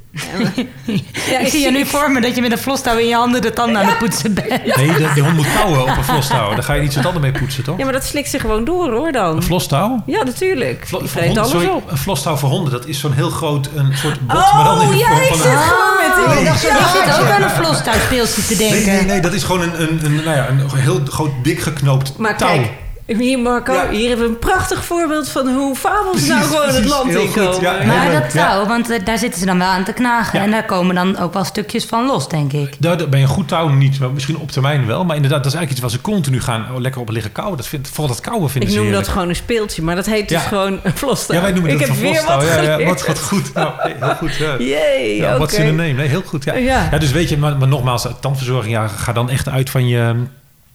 ja, 1.31 1.39
ik 1.39 1.47
zie 1.49 1.61
je 1.61 1.71
nu 1.71 1.87
voor 1.87 2.11
me 2.11 2.21
dat 2.21 2.35
je 2.35 2.41
met 2.41 2.53
een 2.53 2.59
vlostouw 2.59 2.97
in 2.97 3.07
je 3.07 3.15
handen 3.15 3.43
de 3.43 3.53
tanden 3.53 3.81
aan 3.81 3.87
het 3.87 3.99
poetsen 3.99 4.35
bent. 4.35 4.77
Nee, 4.77 4.87
de, 4.93 5.11
die 5.15 5.23
hond 5.23 5.37
moet 5.37 5.53
kauwen 5.57 5.83
op 5.83 5.89
een 5.97 6.05
vlostouw. 6.05 6.51
Daar 6.55 6.63
ga 6.63 6.73
je 6.75 6.81
niet 6.83 6.93
zo 6.93 7.01
tanden 7.01 7.21
mee 7.23 7.33
poetsen, 7.33 7.65
toch? 7.65 7.79
Ja, 7.79 7.85
maar 7.85 7.93
dat 7.93 8.05
slikt 8.05 8.31
ze 8.31 8.39
gewoon 8.39 8.65
door 8.65 8.91
hoor 8.93 9.13
dan. 9.13 9.37
Een 9.37 9.43
vlostouw? 9.43 10.03
Ja, 10.07 10.23
natuurlijk. 10.23 10.85
Vlo- 10.87 10.99
honden- 10.99 11.37
alles 11.39 11.51
sorry, 11.51 11.67
op. 11.69 11.91
een 11.91 11.97
vlostouw 11.97 12.37
voor 12.37 12.49
honden, 12.49 12.73
dat 12.73 12.87
is 12.87 13.01
zo'n 13.01 13.13
heel 13.13 13.31
groot 13.31 13.69
een 13.75 13.97
soort 13.97 14.27
bot, 14.27 14.53
maar 14.55 14.65
dan 14.65 14.81
in 14.83 14.89
de 14.89 14.95
Oh, 14.95 14.99
ja, 15.01 15.07
vorm 15.09 15.21
ik 15.23 15.35
zit 15.35 15.45
een... 15.45 15.59
gewoon 15.59 15.97
met 15.97 16.39
die... 16.43 16.49
Ik 16.53 16.57
zit 16.59 17.21
ook 17.21 17.29
aan 17.29 17.43
een 17.43 17.51
vlostouwspeeltje 17.51 18.43
te 18.47 18.57
denken. 18.57 18.77
Nee, 18.87 18.97
nee, 18.97 19.05
nee, 19.05 19.21
dat 19.21 19.33
is 19.33 19.43
gewoon 19.43 19.61
een, 19.63 19.81
een, 19.83 20.01
een, 20.05 20.15
nou 20.15 20.37
ja, 20.37 20.49
een 20.49 20.71
heel 20.81 21.01
groot 21.09 21.31
dik 21.43 21.61
geknoopt 21.61 22.19
Maar 22.19 22.37
touw. 22.37 22.49
kijk, 22.49 22.71
Hier, 23.06 23.38
Marco, 23.38 23.73
Ja. 23.73 23.90
hier 23.90 24.08
hebben 24.08 24.26
we 24.26 24.32
een 24.32 24.38
prachtig 24.38 24.84
voorbeeld 24.84 25.28
van 25.28 25.54
hoe 25.54 25.76
fabels 25.76 26.26
nou 26.26 26.42
gewoon 26.42 26.68
het 26.68 26.84
land 26.84 27.11
Heel 27.11 27.20
inkomen. 27.20 27.61
ja. 27.61 27.84
Maar 27.84 28.12
dat 28.12 28.32
ja. 28.32 28.49
touw, 28.49 28.66
want 28.66 28.90
eh, 28.90 29.04
daar 29.04 29.18
zitten 29.18 29.40
ze 29.40 29.46
dan 29.46 29.58
wel 29.58 29.66
aan 29.66 29.84
te 29.84 29.92
knagen. 29.92 30.38
Ja. 30.38 30.44
En 30.44 30.50
daar 30.50 30.64
komen 30.64 30.94
dan 30.94 31.18
ook 31.18 31.32
wel 31.32 31.44
stukjes 31.44 31.84
van 31.84 32.06
los, 32.06 32.28
denk 32.28 32.52
ik. 32.52 32.75
Daar 32.78 32.96
je 32.99 33.16
een 33.16 33.26
goed 33.26 33.49
touw 33.49 33.68
niet, 33.68 33.99
maar 34.00 34.11
misschien 34.11 34.37
op 34.37 34.50
termijn 34.50 34.87
wel. 34.87 35.04
Maar 35.04 35.16
inderdaad, 35.16 35.42
dat 35.42 35.52
is 35.52 35.58
eigenlijk 35.58 35.70
iets 35.70 35.80
waar 35.80 36.04
ze 36.04 36.12
continu 36.12 36.40
gaan 36.40 36.66
oh, 36.75 36.80
lekker 36.80 37.00
op 37.00 37.11
liggen 37.11 37.32
kauwen. 37.32 37.56
Dat 37.56 37.66
vindt, 37.66 37.88
vooral 37.88 38.08
dat 38.08 38.20
kauwen 38.20 38.50
vinden 38.50 38.70
Ik 38.70 38.76
ze 38.76 38.82
noem 38.82 38.92
dat 38.92 39.08
gewoon 39.08 39.28
een 39.28 39.37
speeltje, 39.37 39.82
maar 39.82 39.94
dat 39.94 40.06
heet 40.06 40.28
dus 40.28 40.42
gewoon 40.42 40.80
een 40.82 40.96
vlostouw. 40.96 41.37
Ja, 41.37 41.42
wij 41.42 41.52
noemen 41.52 41.70
ik 41.70 41.78
dat 41.78 41.88
heb 41.88 41.96
een 41.96 42.02
weer 42.02 42.14
vlostouw. 42.14 42.37
wat 42.37 42.64
Ja, 42.64 42.84
wat, 42.84 43.06
wat 43.06 43.20
goed. 43.20 43.54
Nou, 43.54 43.73
heel 43.80 44.14
goed. 44.14 44.37
Jee, 44.58 45.26
wat 45.38 45.52
ze 45.52 45.62
nemen. 45.62 45.96
Nee, 45.96 46.08
heel 46.08 46.23
goed. 46.26 46.44
Ja. 46.44 46.54
Ja. 46.54 46.88
Ja. 46.90 46.99
dus 46.99 47.11
weet 47.11 47.28
je, 47.28 47.38
maar, 47.38 47.56
maar 47.56 47.68
nogmaals, 47.68 48.06
tandverzorging, 48.20 48.73
ja, 48.73 48.88
ga 48.88 49.12
dan 49.12 49.30
echt 49.30 49.49
uit 49.49 49.70
van 49.70 49.88
je 49.88 50.14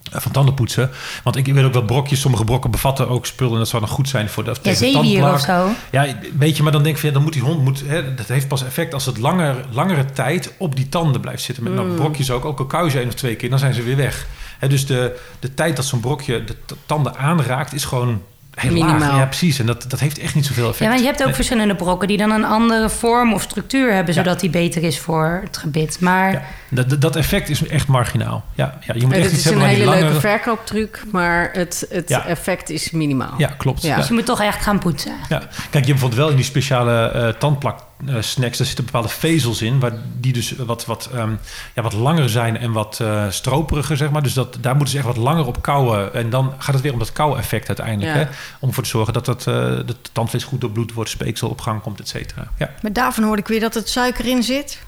van 0.02 0.32
tandenpoetsen. 0.32 0.90
Want 1.24 1.36
ik 1.36 1.46
weet 1.46 1.64
ook 1.64 1.72
wel 1.72 1.84
brokjes, 1.84 2.20
sommige 2.20 2.44
brokken 2.44 2.70
bevatten 2.70 3.08
ook 3.08 3.26
spullen. 3.26 3.52
En 3.52 3.58
dat 3.58 3.68
zou 3.68 3.82
dan 3.82 3.90
goed 3.90 4.08
zijn 4.08 4.28
voor 4.28 4.44
de 4.44 4.50
Ja, 4.62 4.74
tegen 4.74 5.32
of 5.32 5.40
zo. 5.40 5.68
Ja, 5.90 6.06
weet 6.38 6.56
je, 6.56 6.62
maar 6.62 6.72
dan 6.72 6.82
denk 6.82 6.94
ik 6.94 7.00
van 7.00 7.08
ja, 7.08 7.14
dan 7.14 7.24
moet 7.24 7.32
die 7.32 7.42
hond, 7.42 7.64
moet, 7.64 7.82
hè, 7.86 8.14
dat 8.14 8.26
heeft 8.26 8.48
pas 8.48 8.64
effect 8.64 8.94
als 8.94 9.06
het 9.06 9.18
langer, 9.18 9.64
langere 9.70 10.04
tijd 10.04 10.54
op 10.58 10.76
die 10.76 10.88
tanden 10.88 11.20
blijft 11.20 11.42
zitten. 11.42 11.64
Met 11.64 11.72
Mm. 11.72 11.78
nou, 11.78 11.94
brokjes 11.94 12.30
ook, 12.30 12.44
ook 12.44 12.74
al 12.74 12.86
je 12.86 12.98
één 12.98 13.08
of 13.08 13.14
twee 13.14 13.36
keer, 13.36 13.50
dan 13.50 13.58
zijn 13.58 13.74
ze 13.74 13.82
weer 13.82 13.96
weg. 13.96 14.26
Hè, 14.58 14.68
dus 14.68 14.86
de, 14.86 15.20
de 15.38 15.54
tijd 15.54 15.76
dat 15.76 15.84
zo'n 15.84 16.00
brokje 16.00 16.44
de 16.44 16.56
tanden 16.86 17.16
aanraakt, 17.16 17.72
is 17.72 17.84
gewoon 17.84 18.22
heel 18.54 18.72
Minimaal. 18.72 18.98
laag. 18.98 19.16
Ja, 19.16 19.26
precies. 19.26 19.58
En 19.58 19.66
dat, 19.66 19.84
dat 19.88 20.00
heeft 20.00 20.18
echt 20.18 20.34
niet 20.34 20.46
zoveel 20.46 20.64
effect. 20.64 20.78
Ja, 20.82 20.88
want 20.88 21.00
je 21.00 21.06
hebt 21.06 21.18
ook 21.20 21.26
Nee. 21.26 21.34
verschillende 21.34 21.74
brokken 21.74 22.08
die 22.08 22.16
dan 22.16 22.30
een 22.30 22.44
andere 22.44 22.88
vorm 22.90 23.32
of 23.32 23.42
structuur 23.42 23.92
hebben, 23.92 24.14
Ja. 24.14 24.22
zodat 24.22 24.40
die 24.40 24.50
beter 24.50 24.82
is 24.82 24.98
voor 24.98 25.40
het 25.44 25.56
gebit. 25.56 26.00
Maar 26.00 26.32
Ja, 26.32 26.42
dat, 26.70 27.00
dat 27.00 27.16
effect 27.16 27.48
is 27.48 27.66
echt 27.66 27.86
marginaal. 27.86 28.44
Ja, 28.54 28.78
ja, 28.86 28.94
je 28.96 29.02
moet 29.06 29.12
echt 29.14 29.22
het 29.24 29.32
iets 29.32 29.40
is 29.40 29.50
een 29.52 29.58
hebben 29.58 29.68
hele 29.76 29.84
leuke 29.90 30.00
langere... 30.02 30.20
verkooptruc, 30.20 31.02
maar 31.12 31.50
het, 31.52 31.86
het 31.90 32.08
Ja. 32.08 32.26
effect 32.26 32.70
is 32.70 32.90
minimaal. 32.90 33.34
Ja, 33.38 33.48
klopt. 33.58 33.82
Ja. 33.82 33.96
dus 33.96 34.08
je 34.08 34.14
moet 34.14 34.26
toch 34.26 34.40
echt 34.40 34.62
gaan 34.62 34.78
poetsen. 34.78 35.12
Ja. 35.28 35.38
Kijk, 35.38 35.48
je 35.48 35.70
hebt 35.70 35.86
bijvoorbeeld 35.86 36.20
wel 36.20 36.30
in 36.30 36.36
die 36.36 36.44
speciale 36.44 37.08
eh 37.10 37.28
tandplak 37.28 37.78
snacks, 38.06 38.58
daar 38.58 38.66
zitten 38.66 38.84
bepaalde 38.84 39.08
vezels 39.08 39.62
in, 39.62 39.80
waar 39.80 39.92
die 40.20 40.32
dus 40.32 40.54
wat, 40.56 40.86
wat, 40.86 41.10
ehm, 41.14 41.32
ja, 41.74 41.82
wat 41.82 41.92
langer 41.92 42.28
zijn 42.28 42.56
en 42.56 42.72
wat 42.72 42.98
eh, 43.00 43.30
stroperiger, 43.30 43.96
zeg 43.96 44.10
maar. 44.10 44.22
Dus 44.22 44.34
dat, 44.34 44.56
daar 44.60 44.74
moeten 44.76 44.92
ze 44.92 44.98
echt 44.98 45.06
wat 45.06 45.16
langer 45.16 45.46
op 45.46 45.62
kouwen. 45.62 46.14
En 46.14 46.30
dan 46.30 46.54
gaat 46.58 46.74
het 46.74 46.82
weer 46.82 46.92
om 46.92 46.98
dat 46.98 47.12
kouweffect 47.12 47.68
uiteindelijk. 47.68 48.16
Ja. 48.16 48.22
Hè? 48.22 48.28
Om 48.60 48.68
ervoor 48.68 48.84
te 48.84 48.90
zorgen 48.90 49.12
dat 49.12 49.24
dat, 49.24 49.38
eh 49.38 49.54
de 49.86 49.96
tandvlees 50.12 50.44
goed 50.44 50.60
doorbloed 50.60 50.92
wordt, 50.92 51.10
speeksel 51.10 51.48
op 51.48 51.60
gang 51.60 51.82
komt, 51.82 52.00
et 52.00 52.08
cetera. 52.08 52.50
Ja. 52.58 52.70
Maar 52.82 52.92
daarvan 52.92 53.24
hoorde 53.24 53.42
ik 53.42 53.48
weer 53.48 53.60
dat 53.60 53.74
het 53.74 53.88
suiker 53.88 54.26
in 54.26 54.42
zit. 54.42 54.78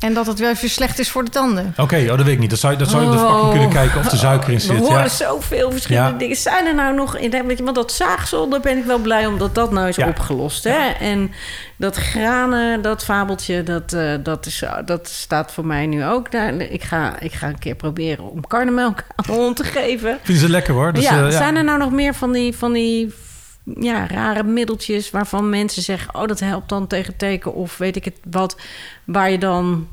En 0.00 0.14
dat 0.14 0.26
het 0.26 0.38
wel 0.38 0.50
even 0.50 0.70
slecht 0.70 0.98
is 0.98 1.10
voor 1.10 1.24
de 1.24 1.30
tanden. 1.30 1.74
Oké, 1.76 1.96
oh, 1.96 2.08
dat 2.08 2.22
weet 2.22 2.34
ik 2.34 2.38
niet. 2.38 2.50
Dat 2.50 2.58
zou, 2.58 2.76
dat 2.76 2.90
zou 2.90 3.02
je 3.04 3.08
de 3.10 3.14
Oh. 3.16 3.20
verpakking 3.20 3.50
kunnen 3.52 3.70
kijken 3.70 4.00
of 4.00 4.10
er 4.12 4.18
suiker 4.18 4.48
in 4.48 4.54
We 4.54 4.60
zit. 4.60 4.78
horen 4.78 4.98
Ja. 5.02 5.08
zoveel 5.08 5.70
verschillende 5.70 6.10
Ja. 6.12 6.18
dingen. 6.18 6.36
Zijn 6.36 6.66
er 6.66 6.74
nou 6.74 6.94
nog... 6.94 7.16
in- 7.16 7.30
Weet 7.46 7.58
je, 7.58 7.64
want 7.64 7.76
dat 7.76 7.92
zaagsel, 7.92 8.48
daar 8.48 8.60
ben 8.60 8.78
ik 8.78 8.84
wel 8.84 8.98
blij 8.98 9.26
omdat 9.26 9.54
dat 9.54 9.72
nou 9.72 9.88
is 9.88 9.96
Ja. 9.96 10.08
opgelost. 10.08 10.64
Hè? 10.64 10.88
En 11.00 11.32
dat 11.76 11.96
granen, 11.96 12.82
dat 12.82 13.04
fabeltje, 13.04 13.62
dat, 13.62 13.92
eh, 13.92 14.12
dat, 14.22 14.46
is, 14.46 14.62
dat 14.84 15.08
staat 15.08 15.52
voor 15.52 15.66
mij 15.66 15.86
nu 15.86 16.04
ook. 16.04 16.30
Daar. 16.32 16.54
Ik, 16.54 16.82
ga, 16.82 17.20
ik 17.20 17.32
ga 17.32 17.48
een 17.48 17.58
keer 17.58 17.74
proberen 17.74 18.30
om 18.30 18.46
karnemelk 18.46 18.98
aan 19.16 19.24
de 19.26 19.32
hond 19.32 19.56
te 19.56 19.64
geven. 19.64 20.18
Vinden 20.22 20.42
ze 20.44 20.50
lekker 20.50 20.74
hoor. 20.74 20.92
Dus, 20.92 21.04
ja, 21.04 21.10
eh, 21.10 21.24
ja. 21.24 21.30
zijn 21.30 21.56
er 21.56 21.64
nou 21.64 21.78
nog 21.78 21.90
meer 21.92 22.14
van 22.14 22.32
die, 22.32 22.56
van 22.56 22.72
die 22.72 23.14
ja, 23.80 24.06
rare 24.06 24.42
middeltjes... 24.42 25.10
waarvan 25.10 25.48
mensen 25.50 25.82
zeggen, 25.82 26.14
oh, 26.14 26.26
dat 26.26 26.40
helpt 26.40 26.68
dan 26.68 26.86
tegen 26.86 27.16
teken... 27.16 27.54
of 27.54 27.78
weet 27.78 27.96
ik 27.96 28.04
het 28.04 28.16
wat, 28.30 28.56
waar 29.04 29.30
je 29.30 29.38
dan... 29.38 29.88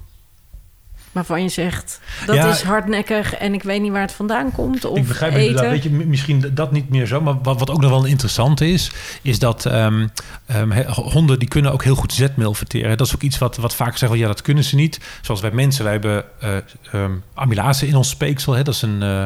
Waarvan 1.12 1.42
je 1.44 1.50
zegt, 1.50 2.00
dat 2.26 2.36
Ja. 2.36 2.50
is 2.50 2.62
hardnekkig 2.62 3.34
en 3.36 3.54
ik 3.54 3.64
weet 3.64 3.82
niet 3.82 3.92
waar 3.92 4.02
het 4.02 4.12
vandaan 4.12 4.52
komt. 4.52 4.86
Of 4.86 4.98
ik 4.98 5.08
begrijp 5.08 5.32
eten. 5.34 5.46
inderdaad. 5.48 5.72
Weet 5.72 5.84
je, 5.84 5.90
misschien 5.90 6.52
dat 6.54 6.72
niet 6.72 6.90
meer 6.90 7.06
zo. 7.06 7.22
Maar 7.22 7.42
wat, 7.42 7.60
wat 7.60 7.70
ook 7.70 7.82
nog 7.82 7.90
wel 7.90 8.06
interessant 8.06 8.62
is, 8.62 8.92
is 9.22 9.40
dat 9.40 9.66
ehm, 9.66 10.08
ehm, 10.46 10.84
honden 10.92 11.40
die 11.40 11.48
kunnen 11.48 11.72
ook 11.72 11.84
heel 11.84 11.96
goed 11.96 12.14
zetmeel 12.14 12.54
verteren. 12.54 12.98
Dat 12.98 13.08
is 13.08 13.16
ook 13.16 13.22
iets 13.22 13.38
wat, 13.38 13.58
wat 13.58 13.76
vaak 13.76 13.98
zeggen, 13.98 14.18
ja, 14.18 14.28
dat 14.28 14.42
kunnen 14.42 14.64
ze 14.64 14.76
niet. 14.76 15.00
Zoals 15.22 15.42
wij 15.42 15.52
mensen, 15.52 15.84
wij 15.84 15.94
hebben 15.94 16.26
eh 16.40 16.58
ehm, 16.92 17.12
amylase 17.34 17.88
in 17.88 17.96
ons 17.96 18.10
speeksel. 18.10 18.54
Hè, 18.54 18.64
dat 18.64 18.74
is 18.74 18.82
een... 18.82 19.02
eh, 19.02 19.24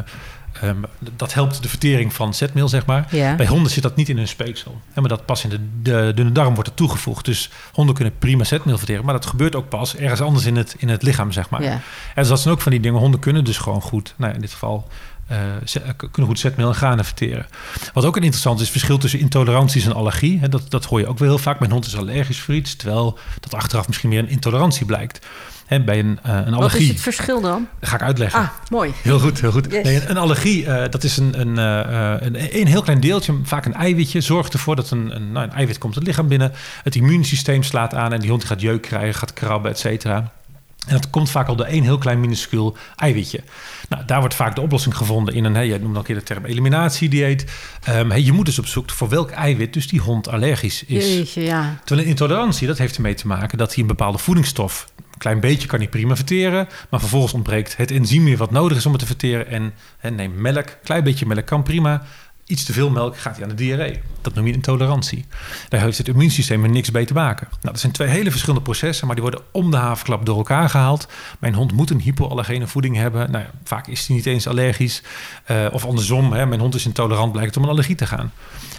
ehm, 0.61 0.77
dat 0.99 1.33
helpt 1.33 1.61
de 1.61 1.69
vertering 1.69 2.13
van 2.13 2.33
zetmeel, 2.33 2.67
zeg 2.67 2.85
maar. 2.85 3.07
Ja. 3.11 3.35
Bij 3.35 3.47
honden 3.47 3.71
zit 3.71 3.83
dat 3.83 3.95
niet 3.95 4.09
in 4.09 4.17
hun 4.17 4.27
speeksel. 4.27 4.81
Hè, 4.91 5.01
maar 5.01 5.09
dat 5.09 5.25
pas 5.25 5.43
in 5.43 5.49
de, 5.49 5.59
de 5.81 6.11
dunne 6.15 6.31
darm 6.31 6.53
wordt 6.53 6.69
er 6.69 6.75
toegevoegd. 6.75 7.25
Dus 7.25 7.49
honden 7.73 7.95
kunnen 7.95 8.17
prima 8.19 8.43
zetmeel 8.43 8.77
verteren. 8.77 9.05
Maar 9.05 9.13
dat 9.13 9.25
gebeurt 9.25 9.55
ook 9.55 9.69
pas 9.69 9.95
ergens 9.95 10.21
anders 10.21 10.45
in 10.45 10.55
het, 10.55 10.75
in 10.77 10.89
het 10.89 11.03
lichaam, 11.03 11.31
zeg 11.31 11.49
maar. 11.49 11.63
Ja. 11.63 11.71
En 11.71 11.81
dus 12.15 12.27
dat 12.27 12.39
zijn 12.39 12.53
ook 12.53 12.61
van 12.61 12.71
die 12.71 12.81
dingen. 12.81 12.99
Honden 12.99 13.19
kunnen 13.19 13.43
dus 13.43 13.57
gewoon 13.57 13.81
goed, 13.81 14.13
nou 14.17 14.33
in 14.33 14.41
dit 14.41 14.51
geval, 14.51 14.87
kunnen 15.97 16.25
goed 16.25 16.39
zetmeel 16.39 16.67
en 16.67 16.75
granen 16.75 17.05
verteren. 17.05 17.45
Wat 17.93 18.05
ook 18.05 18.15
een 18.15 18.21
interessant 18.21 18.55
is, 18.55 18.61
het 18.61 18.71
verschil 18.71 18.97
tussen 18.97 19.19
intoleranties 19.19 19.85
en 19.85 19.93
allergie. 19.93 20.39
Hè, 20.39 20.49
dat, 20.49 20.63
dat 20.69 20.85
hoor 20.85 20.99
je 20.99 21.07
ook 21.07 21.17
wel 21.17 21.27
heel 21.27 21.37
vaak. 21.37 21.59
Mijn 21.59 21.71
hond 21.71 21.85
is 21.85 21.97
allergisch 21.97 22.39
voor 22.39 22.53
iets, 22.55 22.75
terwijl 22.75 23.19
dat 23.39 23.53
achteraf 23.53 23.87
misschien 23.87 24.09
meer 24.09 24.19
een 24.19 24.29
intolerantie 24.29 24.85
blijkt. 24.85 25.25
Hè, 25.65 25.83
bij 25.83 25.99
een, 25.99 26.19
eh, 26.23 26.31
een 26.31 26.37
Wat 26.39 26.47
is 26.47 26.53
allergie, 26.53 26.87
het 26.87 27.01
verschil 27.01 27.41
dan? 27.41 27.67
dat 27.79 27.89
ga 27.89 27.95
ik 27.95 28.01
uitleggen. 28.01 28.39
Ah, 28.39 28.47
mooi. 28.69 28.93
Heel 29.01 29.19
goed, 29.19 29.41
heel 29.41 29.51
goed. 29.51 29.71
Yes. 29.71 29.83
Nee, 29.83 29.95
een, 29.95 30.09
een 30.09 30.17
allergie, 30.17 30.65
eh, 30.65 30.89
dat 30.91 31.03
is 31.03 31.17
een, 31.17 31.39
een, 31.39 31.57
eh, 31.57 32.13
eh, 32.13 32.21
een, 32.21 32.59
een 32.59 32.67
heel 32.67 32.81
klein 32.81 32.99
deeltje, 32.99 33.39
vaak 33.43 33.65
een 33.65 33.73
eiwitje, 33.73 34.21
zorgt 34.21 34.53
ervoor 34.53 34.75
dat 34.75 34.91
een, 34.91 35.15
een, 35.15 35.31
nou, 35.31 35.47
een 35.47 35.53
eiwit 35.53 35.77
komt 35.77 35.95
het 35.95 36.03
lichaam 36.03 36.27
binnen. 36.27 36.51
Het 36.83 36.95
immuunsysteem 36.95 37.63
slaat 37.63 37.93
aan 37.93 38.13
en 38.13 38.19
die 38.19 38.29
hond 38.29 38.43
gaat 38.43 38.61
jeuk 38.61 38.81
krijgen, 38.81 39.13
gaat 39.15 39.33
krabben, 39.33 39.71
et 39.71 39.79
cetera. 39.79 40.31
En 40.87 40.93
dat 40.93 41.09
komt 41.09 41.29
vaak 41.29 41.47
al 41.47 41.55
door 41.55 41.65
één 41.65 41.83
heel 41.83 41.97
klein 41.97 42.19
minuscuul 42.19 42.77
eiwitje. 42.95 43.43
Nou, 43.89 44.05
daar 44.05 44.19
wordt 44.19 44.35
vaak 44.35 44.55
de 44.55 44.61
oplossing 44.61 44.97
gevonden 44.97 45.33
in 45.33 45.43
een, 45.43 45.55
hè, 45.55 45.61
jij 45.61 45.77
noemde 45.77 45.93
al 45.93 45.99
een 45.99 46.05
keer 46.05 46.15
de 46.15 46.23
term 46.23 46.45
eliminatiedieet. 46.45 47.45
Ehm, 47.83 48.09
hey, 48.09 48.21
je 48.21 48.31
moet 48.31 48.45
dus 48.45 48.59
op 48.59 48.67
zoek 48.67 48.89
voor 48.89 49.09
welk 49.09 49.29
eiwit 49.29 49.73
dus 49.73 49.87
die 49.87 49.99
hond 49.99 50.27
allergisch 50.27 50.83
is. 50.83 51.13
Jeetje, 51.13 51.43
ja. 51.43 51.79
Terwijl 51.83 52.01
een 52.01 52.13
intolerantie, 52.13 52.67
dat 52.67 52.77
heeft 52.77 52.95
ermee 52.95 53.13
te 53.13 53.27
maken 53.27 53.57
dat 53.57 53.73
hij 53.73 53.81
een 53.81 53.87
bepaalde 53.87 54.17
voedingsstof, 54.17 54.87
een 54.97 55.17
klein 55.17 55.39
beetje 55.39 55.67
kan 55.67 55.79
hij 55.79 55.87
prima 55.87 56.15
verteren, 56.15 56.67
maar 56.89 56.99
vervolgens 56.99 57.33
ontbreekt 57.33 57.77
het 57.77 57.91
enzym 57.91 58.23
weer 58.23 58.37
wat 58.37 58.51
nodig 58.51 58.77
is 58.77 58.85
om 58.85 58.91
het 58.91 59.01
te 59.01 59.07
verteren. 59.07 59.47
En, 59.47 59.73
en 59.99 60.15
neem 60.15 60.41
melk, 60.41 60.67
een 60.67 60.83
klein 60.83 61.03
beetje 61.03 61.25
melk 61.25 61.45
kan 61.45 61.63
prima. 61.63 62.05
Iets 62.47 62.63
te 62.63 62.73
veel 62.73 62.89
melk 62.89 63.17
gaat 63.17 63.33
hij 63.35 63.43
aan 63.43 63.49
de 63.49 63.55
diarree. 63.55 63.99
Dat 64.21 64.33
noem 64.33 64.47
je 64.47 64.53
intolerantie. 64.53 65.25
Daar 65.69 65.81
heeft 65.81 65.97
het 65.97 66.07
immuunsysteem 66.07 66.63
er 66.63 66.69
niks 66.69 66.91
mee 66.91 67.05
te 67.05 67.13
maken. 67.13 67.47
Nou, 67.49 67.61
dat 67.61 67.79
zijn 67.79 67.91
twee 67.91 68.07
hele 68.07 68.29
verschillende 68.31 68.61
processen, 68.65 69.05
maar 69.05 69.15
die 69.15 69.23
worden 69.23 69.43
om 69.51 69.71
de 69.71 69.77
havenklap 69.77 70.25
door 70.25 70.37
elkaar 70.37 70.69
gehaald. 70.69 71.07
Mijn 71.39 71.53
hond 71.53 71.71
moet 71.71 71.89
een 71.89 71.99
hypoallergene 72.01 72.67
voeding 72.67 72.95
hebben. 72.95 73.31
Nou, 73.31 73.43
ja, 73.43 73.49
vaak 73.63 73.87
is 73.87 74.07
hij 74.07 74.15
niet 74.15 74.25
eens 74.25 74.47
allergisch. 74.47 75.01
Eh, 75.45 75.65
of 75.71 75.85
andersom, 75.85 76.33
hè, 76.33 76.45
mijn 76.45 76.59
hond 76.59 76.75
is 76.75 76.85
intolerant, 76.85 77.31
blijkt 77.31 77.49
het 77.49 77.57
om 77.57 77.63
een 77.63 77.69
allergie 77.75 77.95
te 77.95 78.05
gaan. 78.05 78.31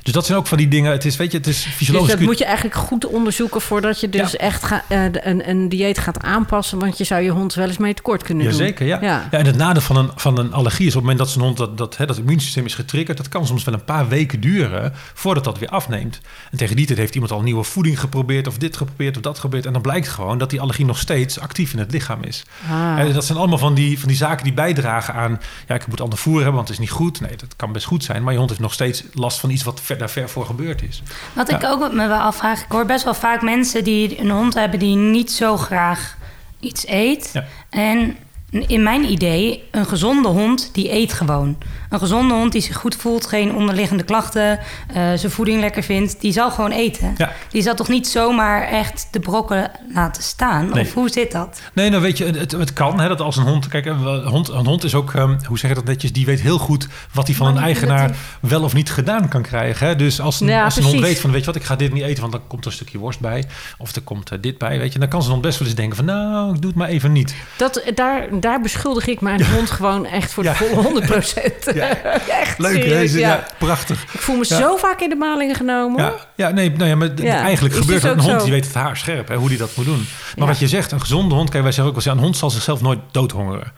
Dus 0.03 0.13
dat 0.13 0.27
zijn 0.27 0.39
ook 0.39 0.47
van 0.47 0.59
die 0.59 0.69
dingen. 0.69 0.93
Het 0.93 1.05
is, 1.05 1.17
weet 1.17 1.31
je, 1.33 1.39
het 1.39 1.47
is 1.47 1.63
Dus 1.63 1.73
fysiologisch. 1.73 2.09
dat 2.09 2.17
kun 2.17 2.25
je- 2.27 2.31
moet 2.31 2.39
je 2.41 2.45
eigenlijk 2.45 2.77
goed 2.77 3.07
onderzoeken 3.07 3.61
voordat 3.61 4.01
je 4.01 4.09
dus 4.09 4.31
Ja. 4.33 4.39
echt 4.39 4.63
ga, 4.65 4.85
eh, 4.89 5.05
een, 5.13 5.49
een 5.49 5.69
dieet 5.69 5.99
gaat 5.99 6.23
aanpassen. 6.23 6.79
Want 6.79 6.99
je 6.99 7.05
zou 7.05 7.23
je 7.23 7.31
hond 7.31 7.55
wel 7.55 7.67
eens 7.67 7.77
mee 7.79 7.95
tekort 7.95 8.23
kunnen 8.23 8.45
doen. 8.45 8.53
Jazeker, 8.57 8.87
ja. 8.87 8.99
Ja. 9.01 9.29
ja. 9.31 9.39
En 9.39 9.47
het 9.47 9.57
nadeel 9.57 9.83
van 9.83 9.97
een, 9.97 10.11
van 10.17 10.39
een 10.39 10.53
allergie 10.53 10.87
is 10.87 10.97
op 10.97 11.03
het 11.03 11.11
moment 11.11 11.19
dat 11.19 11.31
zo'n 11.31 11.43
hond 11.43 11.57
dat, 11.57 11.79
dat, 11.79 11.97
hè, 11.97 12.07
dat 12.07 12.17
immuunsysteem 12.19 12.65
is 12.65 12.75
getriggerd, 12.75 13.17
dat 13.17 13.29
kan 13.29 13.47
soms 13.47 13.58
wel 13.65 13.75
een 13.75 13.85
paar 13.85 14.09
weken 14.09 14.41
duren 14.41 14.93
voordat 15.15 15.45
dat 15.45 15.59
weer 15.59 15.69
afneemt. 15.69 16.21
En 16.51 16.59
tegen 16.59 16.77
die 16.77 16.87
tijd 16.87 16.99
heeft 16.99 17.15
iemand 17.15 17.33
al 17.33 17.43
nieuwe 17.43 17.65
voeding 17.65 18.01
geprobeerd, 18.01 18.47
of 18.47 18.59
dit 18.59 18.77
geprobeerd, 18.77 19.17
of 19.17 19.23
dat 19.23 19.35
geprobeerd. 19.35 19.67
En 19.67 19.73
dan 19.73 19.83
blijkt 19.83 20.09
gewoon 20.09 20.39
dat 20.39 20.51
die 20.51 20.61
allergie 20.61 20.85
nog 20.85 20.99
steeds 20.99 21.41
actief 21.41 21.73
in 21.73 21.79
het 21.79 21.93
lichaam 21.93 22.23
is. 22.23 22.45
Ah. 22.71 22.99
En 22.99 23.13
dat 23.13 23.25
zijn 23.25 23.39
allemaal 23.39 23.59
van 23.59 23.75
die, 23.75 23.99
van 23.99 24.09
die 24.09 24.17
zaken 24.17 24.45
die 24.45 24.53
bijdragen 24.53 25.15
aan, 25.15 25.41
ja, 25.69 25.75
ik 25.75 25.87
moet 25.87 26.01
ander 26.01 26.19
voer 26.19 26.37
hebben, 26.37 26.55
want 26.55 26.69
het 26.69 26.79
is 26.79 26.85
niet 26.85 26.95
goed. 26.95 27.21
Nee, 27.21 27.37
dat 27.37 27.57
kan 27.57 27.73
best 27.73 27.87
goed 27.87 28.05
zijn, 28.05 28.23
maar 28.23 28.33
je 28.33 28.39
hond 28.39 28.51
heeft 28.51 28.63
nog 28.63 28.73
steeds 28.73 29.05
last 29.13 29.41
van 29.41 29.51
iets 29.51 29.63
wat 29.63 29.81
ver, 29.81 29.99
daar 29.99 30.11
ver 30.11 30.29
voor 30.29 30.47
gebeurd 30.47 30.83
is. 30.83 31.03
Wat 31.33 31.51
ik 31.51 31.65
ook 31.65 31.93
me 31.93 32.09
wel 32.09 32.21
afvraag, 32.21 32.61
ik 32.61 32.73
hoor 32.73 32.87
best 32.87 33.05
wel 33.05 33.15
vaak 33.15 33.43
mensen 33.43 33.85
die 33.85 34.21
een 34.21 34.31
hond 34.31 34.55
hebben 34.55 34.79
die 34.79 34.97
niet 34.97 35.33
zo 35.33 35.57
graag 35.57 36.17
iets 36.61 36.87
eet. 36.87 37.31
Ja. 37.33 37.45
En 37.71 38.17
in 38.51 38.83
mijn 38.83 39.11
idee, 39.11 39.69
een 39.71 39.87
gezonde 39.87 40.29
hond 40.29 40.71
die 40.73 40.93
eet 40.93 41.13
gewoon. 41.13 41.57
Een 41.89 41.99
gezonde 41.99 42.35
hond 42.35 42.53
die 42.53 42.61
zich 42.61 42.77
goed 42.77 42.97
voelt, 42.97 43.27
geen 43.27 43.55
onderliggende 43.55 44.03
klachten, 44.03 44.59
eh, 44.59 45.13
zijn 45.15 45.33
voeding 45.33 45.61
lekker 45.61 45.83
vindt, 45.83 46.21
die 46.21 46.33
zal 46.33 46.51
gewoon 46.51 46.71
eten. 46.71 47.15
Ja. 47.17 47.33
Die 47.51 47.63
zal 47.63 47.75
toch 47.75 47.89
niet 47.89 48.07
zomaar 48.07 48.69
echt 48.69 49.09
de 49.11 49.21
brokken 49.21 49.71
laten 49.95 50.23
staan? 50.23 50.71
Nee. 50.71 50.85
Of 50.85 50.95
hoe 50.95 51.09
zit 51.09 51.33
dat? 51.33 51.61
Nee, 51.73 51.91
nou 51.91 52.03
weet 52.03 52.19
je, 52.19 52.25
het, 52.25 52.53
het 52.53 52.73
kan 52.73 53.01
hè, 53.01 53.09
dat 53.09 53.21
als 53.21 53.37
een 53.37 53.45
hond... 53.45 53.69
Kijk, 53.69 53.87
een 53.87 54.27
hond, 54.27 54.49
een 54.49 54.67
hond 54.67 54.85
is 54.85 54.95
ook, 54.95 55.15
ehm, 55.15 55.37
hoe 55.45 55.59
zeg 55.59 55.71
je 55.71 55.77
dat 55.77 55.85
netjes... 55.85 56.13
die 56.13 56.27
weet 56.27 56.41
heel 56.41 56.59
goed 56.59 56.89
wat 57.13 57.27
hij 57.27 57.37
van 57.37 57.47
een 57.47 57.63
eigenaar 57.63 58.17
wel 58.41 58.63
of 58.63 58.75
niet 58.75 58.91
gedaan 58.91 59.29
kan 59.29 59.43
krijgen. 59.43 59.87
Hè? 59.87 59.97
Dus 59.97 60.21
als 60.21 60.41
een, 60.41 60.47
Ja, 60.47 60.65
als 60.65 60.77
een 60.77 60.83
hond 60.83 61.01
weet 61.01 61.21
van, 61.21 61.31
weet 61.31 61.41
je 61.41 61.47
wat, 61.47 61.57
ik 61.57 61.65
ga 61.65 61.77
dit 61.77 61.93
niet 61.93 62.03
eten... 62.03 62.21
want 62.21 62.33
dan 62.33 62.47
komt 62.47 62.65
er 62.65 62.71
een 62.71 62.77
stukje 62.77 62.99
worst 62.99 63.21
bij. 63.21 63.45
Of 63.79 63.95
er 63.95 64.03
komt 64.03 64.31
eh, 64.31 64.39
dit 64.41 64.59
bij, 64.59 64.79
weet 64.79 64.93
je. 64.93 64.99
Dan 64.99 65.09
kan 65.09 65.23
zo'n 65.23 65.31
hond 65.31 65.43
best 65.43 65.59
wel 65.59 65.69
eens 65.69 65.77
denken 65.77 65.97
van... 65.97 66.05
nou, 66.05 66.55
ik 66.55 66.61
doe 66.61 66.71
het 66.71 66.79
maar 66.79 66.89
even 66.89 67.13
niet. 67.13 67.35
Dat, 67.57 67.83
daar, 67.95 68.38
daar 68.41 68.61
beschuldig 68.61 69.07
ik 69.07 69.21
mijn 69.21 69.47
hond 69.47 69.71
gewoon 69.71 70.07
echt 70.07 70.33
voor 70.33 70.43
de 70.43 70.55
volle 70.55 70.75
100 70.75 71.07
procent. 71.07 71.55
Ja. 71.75 71.97
echt 72.29 72.59
Leuk, 72.59 72.83
serieus, 72.83 73.13
ja. 73.13 73.19
ja. 73.19 73.47
prachtig. 73.59 74.03
Ik 74.13 74.21
voel 74.21 74.37
me 74.37 74.45
zo 74.45 74.77
vaak 74.77 75.01
in 75.01 75.09
de 75.09 75.15
malingen 75.15 75.55
genomen. 75.55 76.05
Ja, 76.05 76.15
ja, 76.35 76.51
nee, 76.51 76.71
nou 76.71 76.89
ja, 76.89 76.97
maar 76.97 77.15
eigenlijk 77.17 77.75
is 77.75 77.81
gebeurt 77.81 78.03
dus 78.03 78.11
dat. 78.11 78.13
Een 78.13 78.19
ook 78.19 78.27
hond 78.27 78.39
zo. 78.39 78.45
die 78.45 78.53
weet 78.53 78.65
het 78.65 78.75
haar 78.75 78.97
scherp, 78.97 79.29
hè, 79.29 79.37
hoe 79.37 79.49
die 79.49 79.59
dat 79.59 79.71
moet 79.77 79.85
doen. 79.85 80.07
Maar 80.37 80.47
wat 80.47 80.59
je 80.59 80.69
zegt, 80.69 80.93
een 80.93 81.01
gezonde 81.01 81.35
hond... 81.35 81.51
Kijk, 81.51 81.63
wij 81.63 81.73
zeggen 81.73 81.95
ook 81.95 82.05
wel 82.05 82.13
eens, 82.13 82.21
een 82.21 82.25
hond 82.25 82.37
zal 82.37 82.51
zichzelf 82.51 82.81
nooit 82.81 82.99
doodhongeren. 83.11 83.73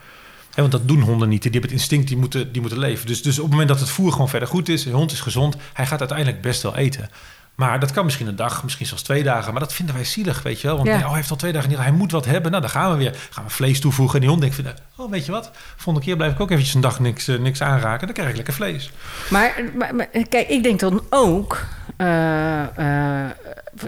Hè, 0.53 0.61
want 0.61 0.71
dat 0.71 0.87
doen 0.87 1.01
honden 1.01 1.29
niet. 1.29 1.41
Die 1.41 1.51
hebben 1.51 1.69
het 1.69 1.79
instinct, 1.79 2.07
die 2.07 2.17
moeten, 2.17 2.51
die 2.51 2.61
moeten 2.61 2.79
leven. 2.79 3.07
Dus, 3.07 3.21
dus 3.21 3.37
op 3.37 3.43
het 3.43 3.51
moment 3.51 3.69
dat 3.69 3.79
het 3.79 3.89
voer 3.89 4.11
gewoon 4.11 4.29
verder 4.29 4.47
goed 4.47 4.69
is, 4.69 4.83
de 4.83 4.89
hond 4.89 5.11
is 5.11 5.19
gezond, 5.21 5.55
hij 5.73 5.85
gaat 5.85 5.99
uiteindelijk 5.99 6.41
best 6.41 6.61
wel 6.61 6.75
eten. 6.75 7.09
Maar 7.55 7.79
dat 7.79 7.91
kan 7.91 8.03
misschien 8.05 8.27
een 8.27 8.35
dag, 8.35 8.63
misschien 8.63 8.85
zelfs 8.85 9.03
twee 9.03 9.23
dagen. 9.23 9.51
Maar 9.51 9.61
dat 9.61 9.73
vinden 9.73 9.95
wij 9.95 10.03
zielig, 10.03 10.41
weet 10.43 10.61
je 10.61 10.67
wel. 10.67 10.75
Want 10.75 10.87
Ja. 10.87 10.93
nee, 10.93 11.01
oh, 11.03 11.07
hij 11.09 11.17
heeft 11.17 11.31
al 11.31 11.35
twee 11.37 11.51
dagen 11.51 11.69
niet, 11.69 11.77
hij 11.77 11.91
moet 11.91 12.11
wat 12.11 12.25
hebben. 12.25 12.51
Nou, 12.51 12.63
dan 12.63 12.71
gaan 12.71 12.91
we 12.91 12.97
weer. 12.97 13.15
Gaan 13.29 13.43
we 13.43 13.49
vlees 13.49 13.79
toevoegen. 13.79 14.15
En 14.15 14.19
die 14.21 14.29
hond 14.29 14.41
denkt, 14.41 14.55
van, 14.55 14.65
oh, 15.05 15.11
weet 15.11 15.25
je 15.25 15.31
wat? 15.31 15.51
Volgende 15.75 16.07
keer 16.07 16.15
blijf 16.15 16.31
ik 16.33 16.39
ook 16.39 16.49
eventjes 16.51 16.75
een 16.75 16.81
dag 16.81 16.99
niks, 16.99 17.27
eh, 17.27 17.39
niks 17.39 17.61
aanraken. 17.61 18.05
Dan 18.05 18.15
krijg 18.15 18.29
ik 18.29 18.35
lekker 18.35 18.53
vlees. 18.53 18.91
Maar, 19.29 19.61
maar, 19.75 19.95
maar, 19.95 20.07
kijk, 20.29 20.47
ik 20.49 20.63
denk 20.63 20.79
dan 20.79 21.03
ook... 21.09 21.65
eh, 21.97 23.23
eh, 23.23 23.29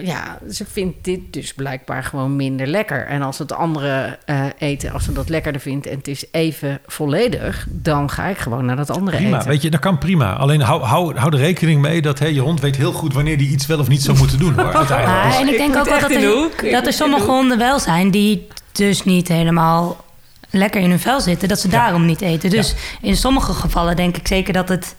ja, 0.00 0.38
ze 0.50 0.64
vindt 0.72 1.04
dit 1.04 1.20
dus 1.30 1.54
blijkbaar 1.54 2.04
gewoon 2.04 2.36
minder 2.36 2.66
lekker. 2.66 3.06
En 3.06 3.22
als 3.22 3.38
het 3.38 3.52
andere 3.52 4.18
eh, 4.24 4.44
eten, 4.58 4.92
als 4.92 5.04
ze 5.04 5.12
dat 5.12 5.28
lekkerder 5.28 5.60
vindt... 5.60 5.86
en 5.86 5.96
het 5.96 6.08
is 6.08 6.24
even 6.30 6.80
volledig... 6.86 7.66
dan 7.70 8.10
ga 8.10 8.26
ik 8.26 8.38
gewoon 8.38 8.64
naar 8.64 8.76
dat 8.76 8.90
andere 8.90 9.16
Prima, 9.16 9.36
eten. 9.36 9.48
weet 9.48 9.62
je, 9.62 9.70
dat 9.70 9.80
kan 9.80 9.98
prima. 9.98 10.32
Alleen 10.32 10.60
hou, 10.60 10.82
hou, 10.82 11.16
hou 11.18 11.32
er 11.32 11.38
rekening 11.38 11.80
mee 11.80 12.02
dat 12.02 12.18
hè, 12.18 12.26
je 12.26 12.40
hond 12.40 12.60
weet 12.60 12.76
heel 12.76 12.92
goed 12.92 13.12
wanneer 13.14 13.38
die 13.38 13.48
iets 13.48 13.66
wel 13.66 13.78
of 13.78 13.88
niet 13.88 14.02
zou 14.02 14.18
moeten 14.18 14.38
doen. 14.38 14.54
Hoor. 14.60 14.72
Maar, 14.88 15.26
Dus- 15.26 15.38
en 15.40 15.48
ik 15.48 15.56
denk 15.56 15.76
ook 15.76 15.84
wel 15.88 16.00
dat 16.00 16.10
er, 16.10 16.70
dat 16.70 16.86
er 16.86 16.92
sommige 16.92 17.30
honden 17.30 17.58
wel 17.58 17.78
zijn 17.78 18.10
die 18.10 18.46
dus 18.72 19.04
niet 19.04 19.28
helemaal 19.28 20.04
lekker 20.50 20.80
in 20.80 20.90
hun 20.90 20.98
vel 20.98 21.20
zitten. 21.20 21.48
Dat 21.48 21.60
ze 21.60 21.68
daarom 21.68 22.06
niet 22.06 22.20
eten. 22.20 22.50
Dus 22.50 22.74
in 23.00 23.16
sommige 23.16 23.52
gevallen 23.52 23.96
denk 23.96 24.16
ik 24.16 24.26
zeker 24.26 24.52
dat 24.52 24.68
het... 24.68 24.94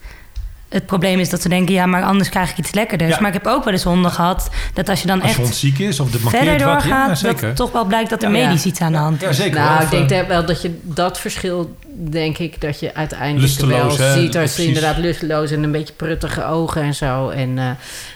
Het 0.76 0.86
probleem 0.86 1.20
is 1.20 1.30
dat 1.30 1.42
ze 1.42 1.50
denken, 1.50 1.74
ja, 1.74 1.86
maar 1.86 2.04
anders 2.04 2.30
krijg 2.30 2.52
ik 2.52 2.58
iets 2.58 2.74
lekkerders. 2.74 3.14
Ja. 3.14 3.18
Maar 3.20 3.28
ik 3.28 3.34
heb 3.44 3.48
ook 3.48 3.64
wel 3.64 3.74
eens 3.74 3.84
honden 3.84 4.12
gehad 4.12 4.50
dat 4.74 4.90
als 4.90 5.02
je 5.02 5.08
dan 5.08 5.22
Als 5.22 5.32
je 5.32 5.38
hond 5.38 5.50
echt 5.50 5.58
ziek 5.58 5.80
is 5.80 6.00
of 6.00 6.12
de 6.12 6.20
verder. 6.20 6.44
Ja, 6.44 6.58
doorgaat, 6.58 7.22
dat 7.22 7.56
toch 7.56 7.72
wel 7.72 7.86
blijkt 7.86 8.10
dat 8.10 8.24
er 8.24 8.32
Ja. 8.32 8.46
medisch 8.46 8.66
iets 8.66 8.82
aan 8.82 8.92
de 8.92 8.98
hand 8.98 9.22
is. 9.22 9.28
Ja, 9.28 9.34
zeker. 9.34 9.60
Nou, 9.60 9.84
Of, 9.84 9.92
ik 9.92 10.08
denk 10.08 10.22
eh, 10.24 10.28
wel 10.28 10.46
dat 10.46 10.62
je 10.62 10.80
dat 10.82 11.20
verschil, 11.20 11.78
denk 11.94 12.38
ik, 12.38 12.62
dat 12.62 12.80
je 12.80 12.94
uiteindelijk 12.96 13.42
Lusteloos, 13.42 13.98
wel 13.98 14.08
hè? 14.08 14.14
ziet. 14.14 14.38
Als 14.38 14.50
ze 14.50 14.56
Precies. 14.56 14.66
inderdaad 14.66 14.98
lusteloos 14.98 15.52
en 15.52 15.64
een 15.64 15.72
beetje 15.72 15.94
pruttige 15.94 16.46
ogen 16.46 16.82
en 16.82 16.96
zo. 16.96 17.30
En 17.30 17.50
eh, 17.58 17.70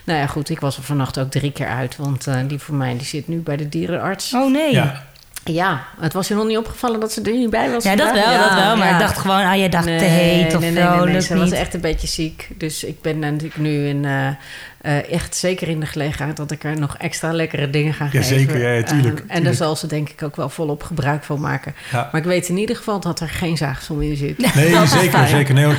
nou 0.03 0.19
ja, 0.19 0.27
goed, 0.27 0.49
ik 0.49 0.59
was 0.59 0.77
er 0.77 0.83
vannacht 0.83 1.19
ook 1.19 1.31
drie 1.31 1.51
keer 1.51 1.67
uit. 1.67 1.95
Want 1.97 2.27
eh, 2.27 2.35
die 2.47 2.59
voor 2.59 2.75
mij 2.75 2.97
die 2.97 3.05
zit 3.07 3.27
nu 3.27 3.37
bij 3.37 3.57
de 3.57 3.69
dierenarts. 3.69 4.33
Oh 4.33 4.51
nee. 4.51 4.73
Ja, 4.73 5.03
ja. 5.53 5.69
Ja, 5.69 5.85
het 5.99 6.13
was 6.13 6.27
je 6.27 6.35
nog 6.35 6.45
niet 6.45 6.57
opgevallen 6.57 6.99
dat 6.99 7.11
ze 7.11 7.21
er 7.21 7.31
niet 7.31 7.49
bij 7.49 7.71
was. 7.71 7.83
dat 7.83 7.97
vandaag? 7.97 8.13
wel, 8.13 8.49
dat 8.49 8.53
wel. 8.53 8.77
Maar 8.77 8.87
ja. 8.87 8.93
ik 8.93 8.99
dacht 8.99 9.17
gewoon, 9.17 9.41
ah, 9.45 9.57
je 9.61 9.69
dacht 9.69 9.85
Nee, 9.85 9.99
te 9.99 10.05
heet 10.05 10.55
of 10.55 10.59
nee, 10.61 10.71
nee, 10.71 10.83
nee, 10.83 10.89
nee, 10.89 10.97
vrolijk 10.97 11.21
Ze 11.21 11.33
niet. 11.33 11.41
was 11.41 11.51
echt 11.51 11.73
een 11.73 11.81
beetje 11.81 12.07
ziek. 12.07 12.47
Dus 12.57 12.83
ik 12.83 13.01
ben 13.01 13.19
natuurlijk 13.19 13.57
nu 13.57 13.87
in, 13.87 14.05
eh, 14.05 14.27
eh, 14.81 15.11
echt 15.11 15.35
zeker 15.35 15.67
in 15.67 15.79
de 15.79 15.85
gelegenheid 15.85 16.37
dat 16.37 16.51
ik 16.51 16.63
er 16.63 16.79
nog 16.79 16.97
extra 16.97 17.31
lekkere 17.31 17.69
dingen 17.69 17.93
ga 17.93 18.05
geven. 18.07 18.25
zeker, 18.25 18.59
ja, 18.61 18.69
ja, 18.71 18.83
tuurlijk, 18.83 19.19
Eh, 19.27 19.35
en 19.35 19.43
daar 19.43 19.53
zal 19.53 19.75
ze 19.75 19.87
denk 19.87 20.09
ik 20.09 20.23
ook 20.23 20.35
wel 20.35 20.49
volop 20.49 20.83
gebruik 20.83 21.23
van 21.23 21.39
maken. 21.39 21.75
Ja. 21.91 22.09
Maar 22.11 22.21
ik 22.21 22.27
weet 22.27 22.49
in 22.49 22.57
ieder 22.57 22.75
geval 22.75 22.99
dat 22.99 23.19
er 23.19 23.29
geen 23.29 23.57
zaagsom 23.57 24.01
in 24.01 24.15
zit. 24.15 24.55
Nee, 24.55 24.87
zeker, 24.87 25.27
zeker. 25.27 25.53
Nee. 25.53 25.73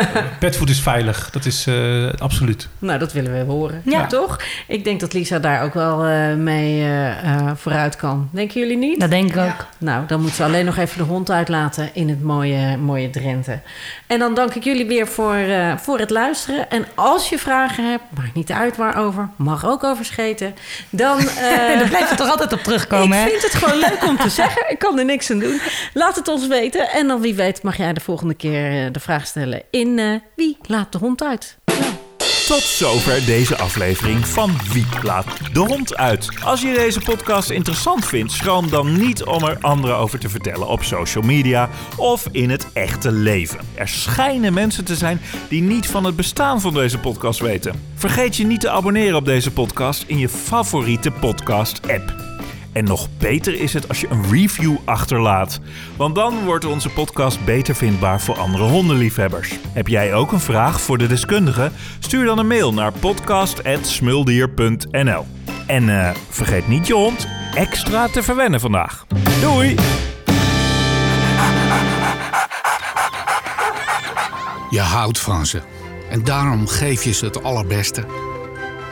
Petfood 0.40 0.68
is 0.68 0.80
veilig. 0.80 1.30
Dat 1.30 1.44
is 1.44 1.66
eh, 1.66 2.08
absoluut. 2.18 2.68
Nou, 2.78 2.98
dat 2.98 3.12
willen 3.12 3.32
we 3.32 3.52
horen. 3.52 3.82
Ja. 3.84 4.06
Toch? 4.06 4.40
Ik 4.66 4.84
denk 4.84 5.00
dat 5.00 5.12
Lisa 5.12 5.38
daar 5.38 5.62
ook 5.62 5.74
wel 5.74 6.04
eh, 6.04 6.34
mee 6.34 6.80
eh, 6.82 7.34
eh, 7.34 7.50
vooruit 7.54 7.96
kan. 7.96 8.28
Denken 8.32 8.60
jullie 8.60 8.76
niet? 8.78 9.00
Dat 9.00 9.10
denk 9.10 9.30
ik 9.30 9.36
ook. 9.36 9.66
Nou, 9.78 10.06
dan 10.06 10.20
moet 10.20 10.32
ze 10.32 10.44
alleen 10.44 10.64
nog 10.64 10.76
even 10.76 10.98
de 10.98 11.04
hond 11.04 11.30
uitlaten 11.30 11.90
in 11.92 12.08
het 12.08 12.22
mooie, 12.22 12.76
mooie 12.76 13.10
Drenthe. 13.10 13.58
En 14.06 14.18
dan 14.18 14.34
dank 14.34 14.54
ik 14.54 14.64
jullie 14.64 14.86
weer 14.86 15.06
voor, 15.06 15.34
eh, 15.34 15.76
voor 15.76 15.98
het 15.98 16.10
luisteren. 16.10 16.70
En 16.70 16.86
als 16.94 17.28
je 17.28 17.38
vragen 17.38 17.90
hebt, 17.90 18.02
maakt 18.16 18.34
niet 18.34 18.45
uit 18.54 18.76
waarover, 18.76 19.28
mag 19.36 19.66
ook 19.66 19.84
over 19.84 20.04
scheten. 20.04 20.54
Dan, 20.90 21.18
eh, 21.28 21.78
Daar 21.78 21.88
blijft 21.88 22.08
het 22.08 22.18
toch 22.18 22.30
altijd 22.30 22.52
op 22.52 22.60
terugkomen, 22.62 23.18
ik 23.18 23.24
hè? 23.24 23.30
vind 23.30 23.42
het 23.42 23.54
gewoon 23.54 23.78
leuk 23.78 24.04
om 24.08 24.16
te 24.16 24.28
zeggen. 24.40 24.70
Ik 24.70 24.78
kan 24.78 24.98
er 24.98 25.04
niks 25.04 25.30
aan 25.30 25.38
doen. 25.38 25.60
Laat 25.94 26.16
het 26.16 26.28
ons 26.28 26.46
weten. 26.46 26.88
En 26.90 27.06
dan 27.08 27.20
wie 27.20 27.34
weet 27.34 27.62
mag 27.62 27.76
jij 27.76 27.92
de 27.92 28.00
volgende 28.00 28.34
keer 28.34 28.84
eh, 28.86 28.92
de 28.92 29.00
vraag 29.00 29.26
stellen 29.26 29.62
in 29.70 29.98
eh, 29.98 30.14
Wie 30.36 30.56
laat 30.62 30.92
de 30.92 30.98
hond 30.98 31.22
uit? 31.22 31.56
Tot 32.46 32.62
zover 32.62 33.26
deze 33.26 33.56
aflevering 33.56 34.26
van 34.26 34.50
Wie 34.72 34.86
laat 35.02 35.26
de 35.52 35.60
hond 35.60 35.96
uit. 35.96 36.28
Als 36.44 36.60
je 36.60 36.74
deze 36.74 37.00
podcast 37.00 37.50
interessant 37.50 38.06
vindt, 38.06 38.32
schroom 38.32 38.70
dan 38.70 38.98
niet 38.98 39.24
om 39.24 39.44
er 39.44 39.58
anderen 39.60 39.96
over 39.96 40.18
te 40.18 40.28
vertellen 40.28 40.68
op 40.68 40.82
social 40.82 41.24
media 41.24 41.68
of 41.96 42.28
in 42.30 42.50
het 42.50 42.66
echte 42.72 43.12
leven. 43.12 43.58
Er 43.74 43.88
schijnen 43.88 44.52
mensen 44.52 44.84
te 44.84 44.96
zijn 44.96 45.20
die 45.48 45.62
niet 45.62 45.86
van 45.86 46.04
het 46.04 46.16
bestaan 46.16 46.60
van 46.60 46.74
deze 46.74 46.98
podcast 46.98 47.40
weten. 47.40 47.82
Vergeet 47.94 48.36
je 48.36 48.46
niet 48.46 48.60
te 48.60 48.70
abonneren 48.70 49.16
op 49.16 49.24
deze 49.24 49.50
podcast 49.50 50.04
in 50.06 50.18
je 50.18 50.28
favoriete 50.28 51.10
podcast-app. 51.10 52.25
En 52.76 52.84
nog 52.84 53.08
beter 53.18 53.60
is 53.60 53.72
het 53.72 53.88
als 53.88 54.00
je 54.00 54.08
een 54.10 54.30
review 54.30 54.76
achterlaat. 54.84 55.60
Want 55.96 56.14
dan 56.14 56.44
wordt 56.44 56.64
onze 56.64 56.88
podcast 56.88 57.44
beter 57.44 57.74
vindbaar 57.74 58.20
voor 58.20 58.38
andere 58.38 58.64
hondenliefhebbers. 58.64 59.54
Heb 59.72 59.88
jij 59.88 60.14
ook 60.14 60.32
een 60.32 60.40
vraag 60.40 60.80
voor 60.80 60.98
de 60.98 61.06
deskundige? 61.06 61.70
Stuur 61.98 62.24
dan 62.24 62.38
een 62.38 62.46
mail 62.46 62.72
naar 62.72 62.92
podcast.smuldier.nl 62.92 65.26
En 65.66 65.88
eh, 65.88 66.10
vergeet 66.28 66.68
niet 66.68 66.86
je 66.86 66.94
hond 66.94 67.26
extra 67.54 68.08
te 68.08 68.22
verwennen 68.22 68.60
vandaag. 68.60 69.06
Doei! 69.40 69.74
Je 74.70 74.80
houdt 74.80 75.18
van 75.18 75.46
ze. 75.46 75.60
En 76.10 76.24
daarom 76.24 76.66
geef 76.66 77.04
je 77.04 77.12
ze 77.12 77.24
het 77.24 77.42
allerbeste. 77.42 78.04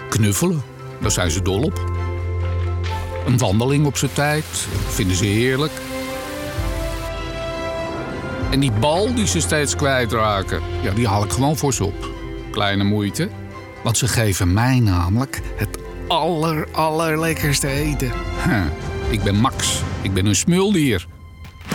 Knuffelen, 0.09 0.63
daar 1.01 1.11
zijn 1.11 1.31
ze 1.31 1.43
dol 1.43 1.63
op. 1.63 1.94
Een 3.27 3.39
wandeling 3.39 3.87
op 3.87 3.97
zijn 3.97 4.13
tijd, 4.13 4.45
vinden 4.89 5.17
ze 5.17 5.25
heerlijk. 5.25 5.73
En 8.51 8.61
die 8.61 8.73
bal 8.73 9.15
die 9.15 9.27
ze 9.27 9.41
steeds 9.41 9.77
kwijtraken, 9.77 10.61
ja, 10.83 10.93
die 10.93 11.09
haal 11.09 11.25
ik 11.25 11.33
gewoon 11.33 11.57
voor 11.57 11.75
ze 11.75 11.85
op. 11.85 12.11
Kleine 12.51 12.85
moeite, 12.85 13.29
want 13.83 13.99
ze 13.99 14.09
geven 14.09 14.53
mij 14.53 14.81
namelijk 14.81 15.43
het 15.57 15.79
aller, 16.09 16.69
allerlekkerste 16.73 17.69
eten. 17.69 18.13
Ik 19.11 19.23
ben 19.23 19.37
Max, 19.37 19.83
ik 20.03 20.15
ben 20.15 20.27
een 20.27 20.37
smuldier. 20.37 21.07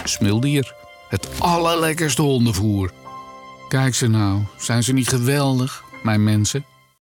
Smuldier, 0.03 0.73
het 1.09 1.29
allerlekkerste 1.39 2.21
hondenvoer. 2.21 2.91
Kijk 3.67 3.95
ze 3.95 4.07
nou, 4.07 4.41
zijn 4.57 4.83
ze 4.83 4.93
niet 4.93 5.07
geweldig, 5.07 5.83
mijn 6.03 6.23
mensen? 6.23 6.65